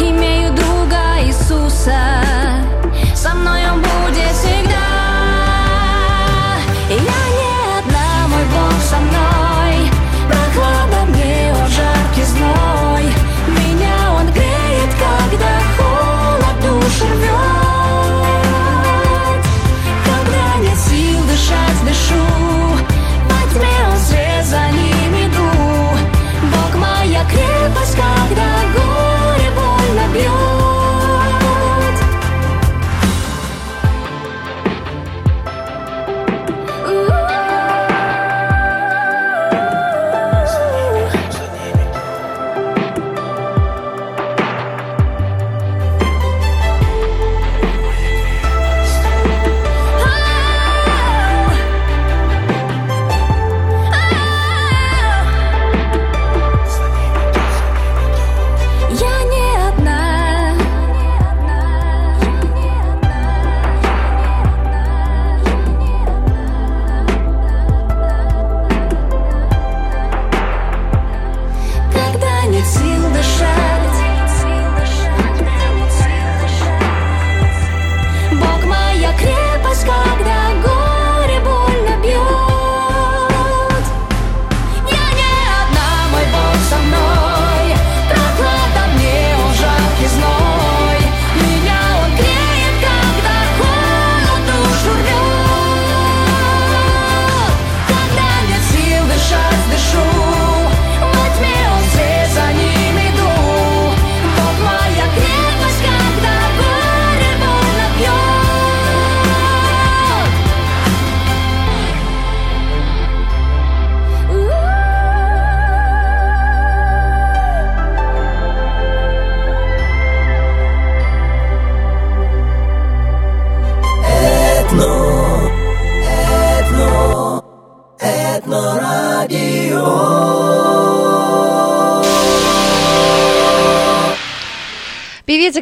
Имею 0.00 0.52
друга 0.54 1.22
Иисуса 1.24 2.23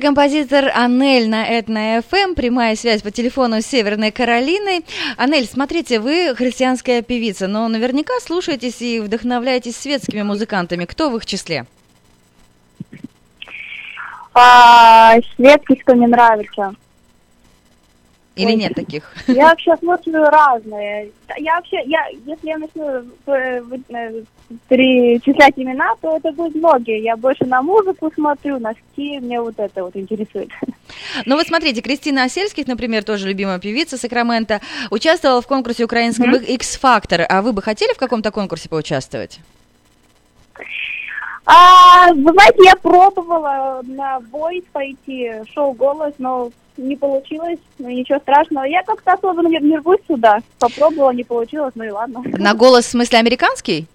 композитор 0.03 0.69
Анель 0.75 1.31
на 1.31 1.47
Этно 1.47 2.03
ФМ. 2.03 2.35
Прямая 2.35 2.75
связь 2.75 3.03
по 3.03 3.13
телефону 3.13 3.63
с 3.63 3.67
Северной 3.67 4.11
Каролиной. 4.11 4.85
Анель, 5.17 5.47
смотрите, 5.47 6.01
вы 6.01 6.35
христианская 6.35 7.03
певица, 7.03 7.47
но 7.47 7.69
наверняка 7.69 8.15
слушаетесь 8.21 8.83
и 8.83 8.99
вдохновляетесь 8.99 9.77
светскими 9.77 10.23
музыкантами. 10.23 10.87
Кто 10.87 11.09
в 11.09 11.17
их 11.17 11.25
числе? 11.25 11.67
А, 14.35 15.15
светский, 15.37 15.77
кто 15.77 15.95
мне 15.95 16.09
нравится. 16.09 16.75
Или 18.35 18.53
нет 18.53 18.75
таких? 18.75 19.13
Я 19.27 19.51
вообще 19.51 19.77
слушаю 19.77 20.25
разные. 20.25 21.11
Я 21.39 21.57
вообще, 21.57 21.83
я, 21.85 22.07
если 22.27 22.49
я 22.49 22.59
начну 22.59 23.05
э, 23.27 23.63
э, 23.91 24.23
перечислять 24.69 25.55
имена, 25.57 25.95
то 26.01 26.17
это 26.17 26.33
будут 26.33 26.55
многие. 26.55 27.03
Я 27.03 27.17
больше 27.17 27.45
на 27.45 27.63
музыку 27.63 28.11
смотрю, 28.15 28.59
на 28.59 28.73
стиль, 28.75 29.21
мне 29.21 29.41
вот 29.41 29.59
это 29.59 29.85
вот 29.85 29.97
интересует. 29.97 30.49
Ну 31.25 31.37
вот 31.37 31.47
смотрите, 31.47 31.81
Кристина 31.81 32.25
Осельских, 32.25 32.67
например, 32.67 33.05
тоже 33.05 33.29
любимая 33.29 33.59
певица 33.59 33.97
Сакрамента, 33.97 34.61
участвовала 34.91 35.41
в 35.41 35.47
конкурсе 35.47 35.85
украинском 35.85 36.35
X-Factor. 36.35 37.25
А 37.29 37.41
вы 37.41 37.53
бы 37.53 37.63
хотели 37.63 37.95
в 37.95 37.99
каком-то 37.99 38.31
конкурсе 38.31 38.69
поучаствовать? 38.69 39.41
А, 41.45 42.13
вы 42.13 42.33
знаете, 42.33 42.59
я 42.65 42.77
пробовала 42.77 43.81
на 43.85 44.19
Voice 44.33 44.65
пойти, 44.73 45.33
шоу 45.53 45.73
«Голос», 45.73 46.15
но 46.19 46.51
не 46.77 46.97
получилось, 46.97 47.59
ну 47.79 47.91
ничего 47.91 48.19
страшного. 48.21 48.65
Я 48.65 48.83
как-то 48.83 49.13
особо 49.13 49.43
не, 49.49 49.59
не 49.59 49.77
рвусь 49.77 50.01
сюда. 50.07 50.39
Попробовала, 50.59 51.11
не 51.11 51.25
получилось, 51.25 51.73
ну 51.75 51.85
и 51.85 51.91
ладно. 51.91 52.23
На 52.25 52.55
голос 52.55 52.87
в 52.87 52.91
смысле 52.91 53.19
американский? 53.19 53.87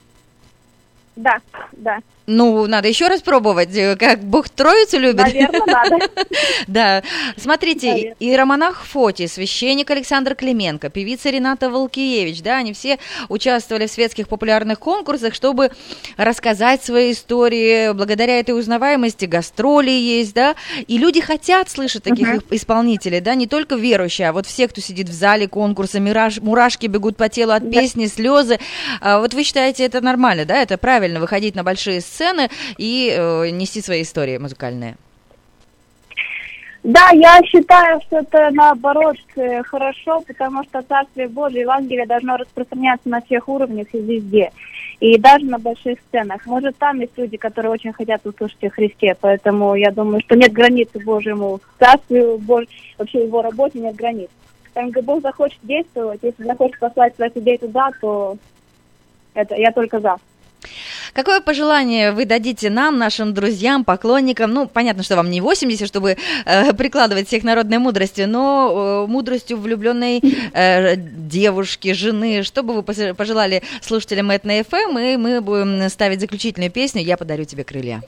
Да, 1.16 1.38
да, 1.72 2.00
Ну, 2.30 2.68
надо 2.68 2.90
еще 2.90 3.08
раз 3.08 3.22
пробовать, 3.22 3.74
э, 3.74 3.96
как 3.96 4.20
Бог 4.22 4.50
Троицу 4.50 5.00
любит. 5.00 5.22
наверное, 5.22 5.62
надо. 5.66 5.98
Да, 6.68 7.02
смотрите, 7.38 7.88
Наверное. 7.88 8.16
иеромонах 8.20 8.84
Фоти, 8.84 9.28
священник 9.28 9.90
Александр 9.90 10.36
Клименко, 10.36 10.90
певица 10.90 11.30
Рената 11.30 11.70
Волкиевич, 11.70 12.42
да, 12.42 12.58
они 12.58 12.74
все 12.74 13.00
участвовали 13.30 13.88
в 13.88 13.92
светских 13.92 14.28
популярных 14.28 14.78
конкурсах, 14.80 15.34
чтобы 15.34 15.72
рассказать 16.18 16.84
свои 16.84 17.14
истории. 17.14 17.94
Благодаря 17.94 18.40
этой 18.40 18.52
узнаваемости 18.60 19.24
гастроли 19.24 19.92
есть, 19.92 20.34
да, 20.34 20.56
и 20.86 20.98
люди 20.98 21.22
хотят 21.22 21.70
слышать 21.70 22.04
таких 22.04 22.28
их- 22.28 22.42
исполнителей, 22.52 23.22
да, 23.22 23.36
не 23.36 23.48
только 23.48 23.76
верующие, 23.76 24.28
а 24.28 24.34
вот 24.34 24.46
все, 24.48 24.68
кто 24.68 24.82
сидит 24.82 25.08
в 25.08 25.14
зале 25.14 25.48
конкурса, 25.48 26.00
мираж- 26.00 26.42
мурашки 26.42 26.88
бегут 26.88 27.16
по 27.16 27.30
телу 27.30 27.54
от 27.54 27.72
песни, 27.72 28.08
слезы. 28.08 28.60
А 29.00 29.20
вот 29.20 29.34
вы 29.34 29.44
считаете 29.44 29.86
это 29.86 30.02
нормально, 30.02 30.44
да, 30.44 30.62
это 30.62 30.78
правильно, 30.78 31.22
выходить 31.22 31.56
на 31.56 31.64
большие 31.64 32.02
сцены 32.02 32.17
и 32.78 33.14
э, 33.16 33.50
нести 33.50 33.82
свои 33.82 34.02
истории 34.02 34.38
музыкальные? 34.38 34.98
Да, 36.88 37.10
я 37.12 37.42
считаю, 37.44 38.00
что 38.02 38.20
это 38.20 38.50
наоборот 38.54 39.18
э, 39.36 39.62
хорошо, 39.64 40.22
потому 40.26 40.64
что 40.64 40.82
Царствие 40.82 41.28
Божие, 41.28 41.64
Евангелие 41.64 42.06
должно 42.06 42.38
распространяться 42.38 43.10
на 43.10 43.20
всех 43.20 43.50
уровнях 43.50 43.88
и 43.94 44.00
везде. 44.00 44.52
И 45.02 45.18
даже 45.18 45.46
на 45.46 45.60
больших 45.60 46.00
сценах. 46.08 46.46
Может, 46.46 46.78
там 46.78 47.02
есть 47.02 47.12
люди, 47.18 47.36
которые 47.36 47.74
очень 47.74 47.92
хотят 47.92 48.26
услышать 48.26 48.64
о 48.64 48.70
Христе, 48.70 49.18
поэтому 49.20 49.76
я 49.76 49.92
думаю, 49.92 50.22
что 50.22 50.36
нет 50.38 50.54
границы 50.54 51.00
Божьему 51.04 51.60
Царствию, 51.78 52.38
Бож... 52.38 52.66
вообще 52.98 53.26
его 53.26 53.42
работе 53.42 53.80
нет 53.80 53.96
границ. 53.96 54.30
Там, 54.74 54.90
где 54.92 55.02
Бог 55.02 55.22
захочет 55.22 55.60
действовать, 55.64 56.20
если 56.22 56.44
захочет 56.44 56.80
послать 56.80 57.16
своих 57.16 57.36
людей 57.36 57.58
туда, 57.58 57.92
то 58.00 58.38
это 59.34 59.56
я 59.56 59.74
только 59.74 60.00
за. 60.00 60.16
Какое 61.18 61.42
пожелание 61.42 62.12
вы 62.12 62.26
дадите 62.26 62.70
нам, 62.70 63.00
нашим 63.00 63.34
друзьям, 63.34 63.84
поклонникам? 63.84 64.54
Ну, 64.54 64.68
понятно, 64.68 65.02
что 65.02 65.16
вам 65.16 65.32
не 65.32 65.42
80, 65.42 65.88
чтобы 65.88 66.16
э, 66.46 66.74
прикладывать 66.74 67.26
всех 67.26 67.44
народной 67.44 67.80
мудрости, 67.80 68.22
но 68.22 69.06
э, 69.08 69.12
мудростью 69.12 69.58
влюбленной 69.58 70.22
э, 70.54 70.96
девушки, 70.96 71.94
жены. 71.94 72.44
Что 72.44 72.62
бы 72.62 72.76
вы 72.76 72.84
пожелали 72.84 73.64
слушателям 73.82 74.30
Этна 74.30 74.64
ФМ? 74.64 74.96
И 75.00 75.18
мы 75.18 75.42
будем 75.42 75.90
ставить 75.90 76.22
заключительную 76.22 76.70
песню 76.70 77.02
«Я 77.02 77.18
подарю 77.18 77.46
тебе 77.46 77.64
крылья». 77.64 78.04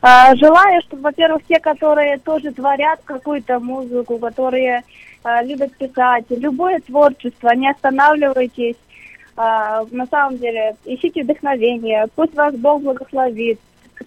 А, 0.00 0.34
Желаю, 0.36 0.80
чтобы, 0.86 1.02
во-первых, 1.02 1.42
те, 1.46 1.60
которые 1.60 2.16
тоже 2.16 2.50
творят 2.52 3.00
какую-то 3.04 3.60
музыку, 3.60 4.16
которые 4.18 4.82
а, 5.22 5.42
любят 5.42 5.76
писать, 5.76 6.24
любое 6.30 6.80
творчество, 6.80 7.50
не 7.54 7.70
останавливайтесь. 7.70 8.76
А, 9.36 9.84
На 9.90 10.06
самом 10.06 10.38
деле, 10.38 10.76
ищите 10.84 11.22
вдохновение, 11.22 12.06
пусть 12.14 12.34
вас 12.34 12.54
Бог 12.54 12.82
благословит. 12.82 13.58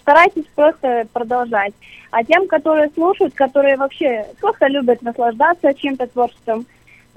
Старайтесь 0.01 0.45
просто 0.55 1.07
продолжать. 1.13 1.73
А 2.11 2.23
тем, 2.23 2.47
которые 2.47 2.89
слушают, 2.93 3.33
которые 3.33 3.77
вообще 3.77 4.25
просто 4.39 4.67
любят 4.67 5.01
наслаждаться 5.01 5.73
чем-то 5.73 6.07
творчеством, 6.07 6.65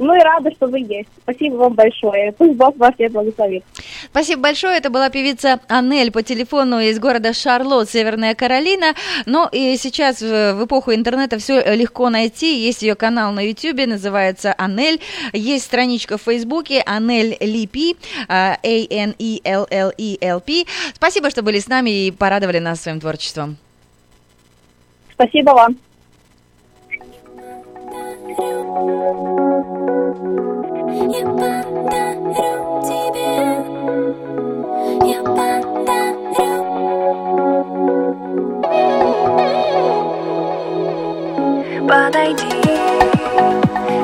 ну 0.00 0.14
и 0.14 0.20
рады, 0.20 0.50
что 0.52 0.66
вы 0.66 0.80
есть. 0.80 1.10
Спасибо 1.22 1.56
вам 1.56 1.74
большое. 1.74 2.32
Пусть 2.32 2.56
Бог 2.56 2.76
вас 2.78 2.94
всех 2.94 3.12
благословит. 3.12 3.62
Спасибо 4.06 4.42
большое. 4.42 4.78
Это 4.78 4.88
была 4.88 5.10
певица 5.10 5.60
Анель 5.68 6.10
по 6.10 6.22
телефону 6.22 6.80
из 6.80 6.98
города 6.98 7.34
Шарлотт, 7.34 7.90
Северная 7.90 8.34
Каролина. 8.34 8.94
Но 9.26 9.48
и 9.52 9.76
сейчас 9.76 10.22
в 10.22 10.64
эпоху 10.64 10.94
интернета 10.94 11.38
все 11.38 11.76
легко 11.76 12.08
найти. 12.08 12.64
Есть 12.64 12.82
ее 12.82 12.94
канал 12.94 13.32
на 13.32 13.46
YouTube, 13.46 13.86
называется 13.86 14.54
Анель. 14.56 15.00
Есть 15.34 15.66
страничка 15.66 16.16
в 16.16 16.22
Фейсбуке 16.22 16.82
Анель 16.86 17.36
Липи, 17.38 17.96
а, 18.26 18.56
A-N-E-L-L-E-L-P. 18.62 20.64
Спасибо, 20.94 21.30
что 21.30 21.42
были 21.42 21.58
с 21.58 21.68
нами 21.68 22.06
и 22.06 22.10
порадовали 22.10 22.58
нас 22.58 22.80
своим 22.80 23.00
творчеством. 23.00 23.58
Спасибо 25.12 25.50
вам. 25.50 25.76
Я 28.80 28.86
подарю 31.36 32.80
тебе, 32.82 33.32
я 35.04 35.20
подарю. 35.22 36.54
Подойди 41.86 42.62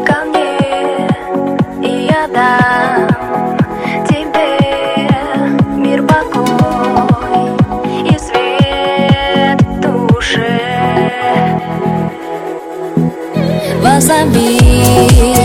ко 0.04 0.16
мне, 0.26 0.50
и 1.82 2.06
я 2.10 2.22
дам 2.28 3.08
тебе 4.06 4.56
мир 14.96 15.35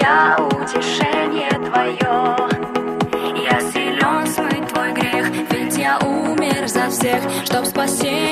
я 0.00 0.36
утешение 0.38 1.50
твое. 1.50 2.36
Я 3.50 3.60
силен 3.60 4.26
смыть 4.26 4.68
твой 4.68 4.92
грех, 4.92 5.30
ведь 5.50 5.76
я 5.76 5.98
умер 5.98 6.68
за 6.68 6.88
всех, 6.90 7.22
чтоб 7.44 7.64
спасение 7.66 8.27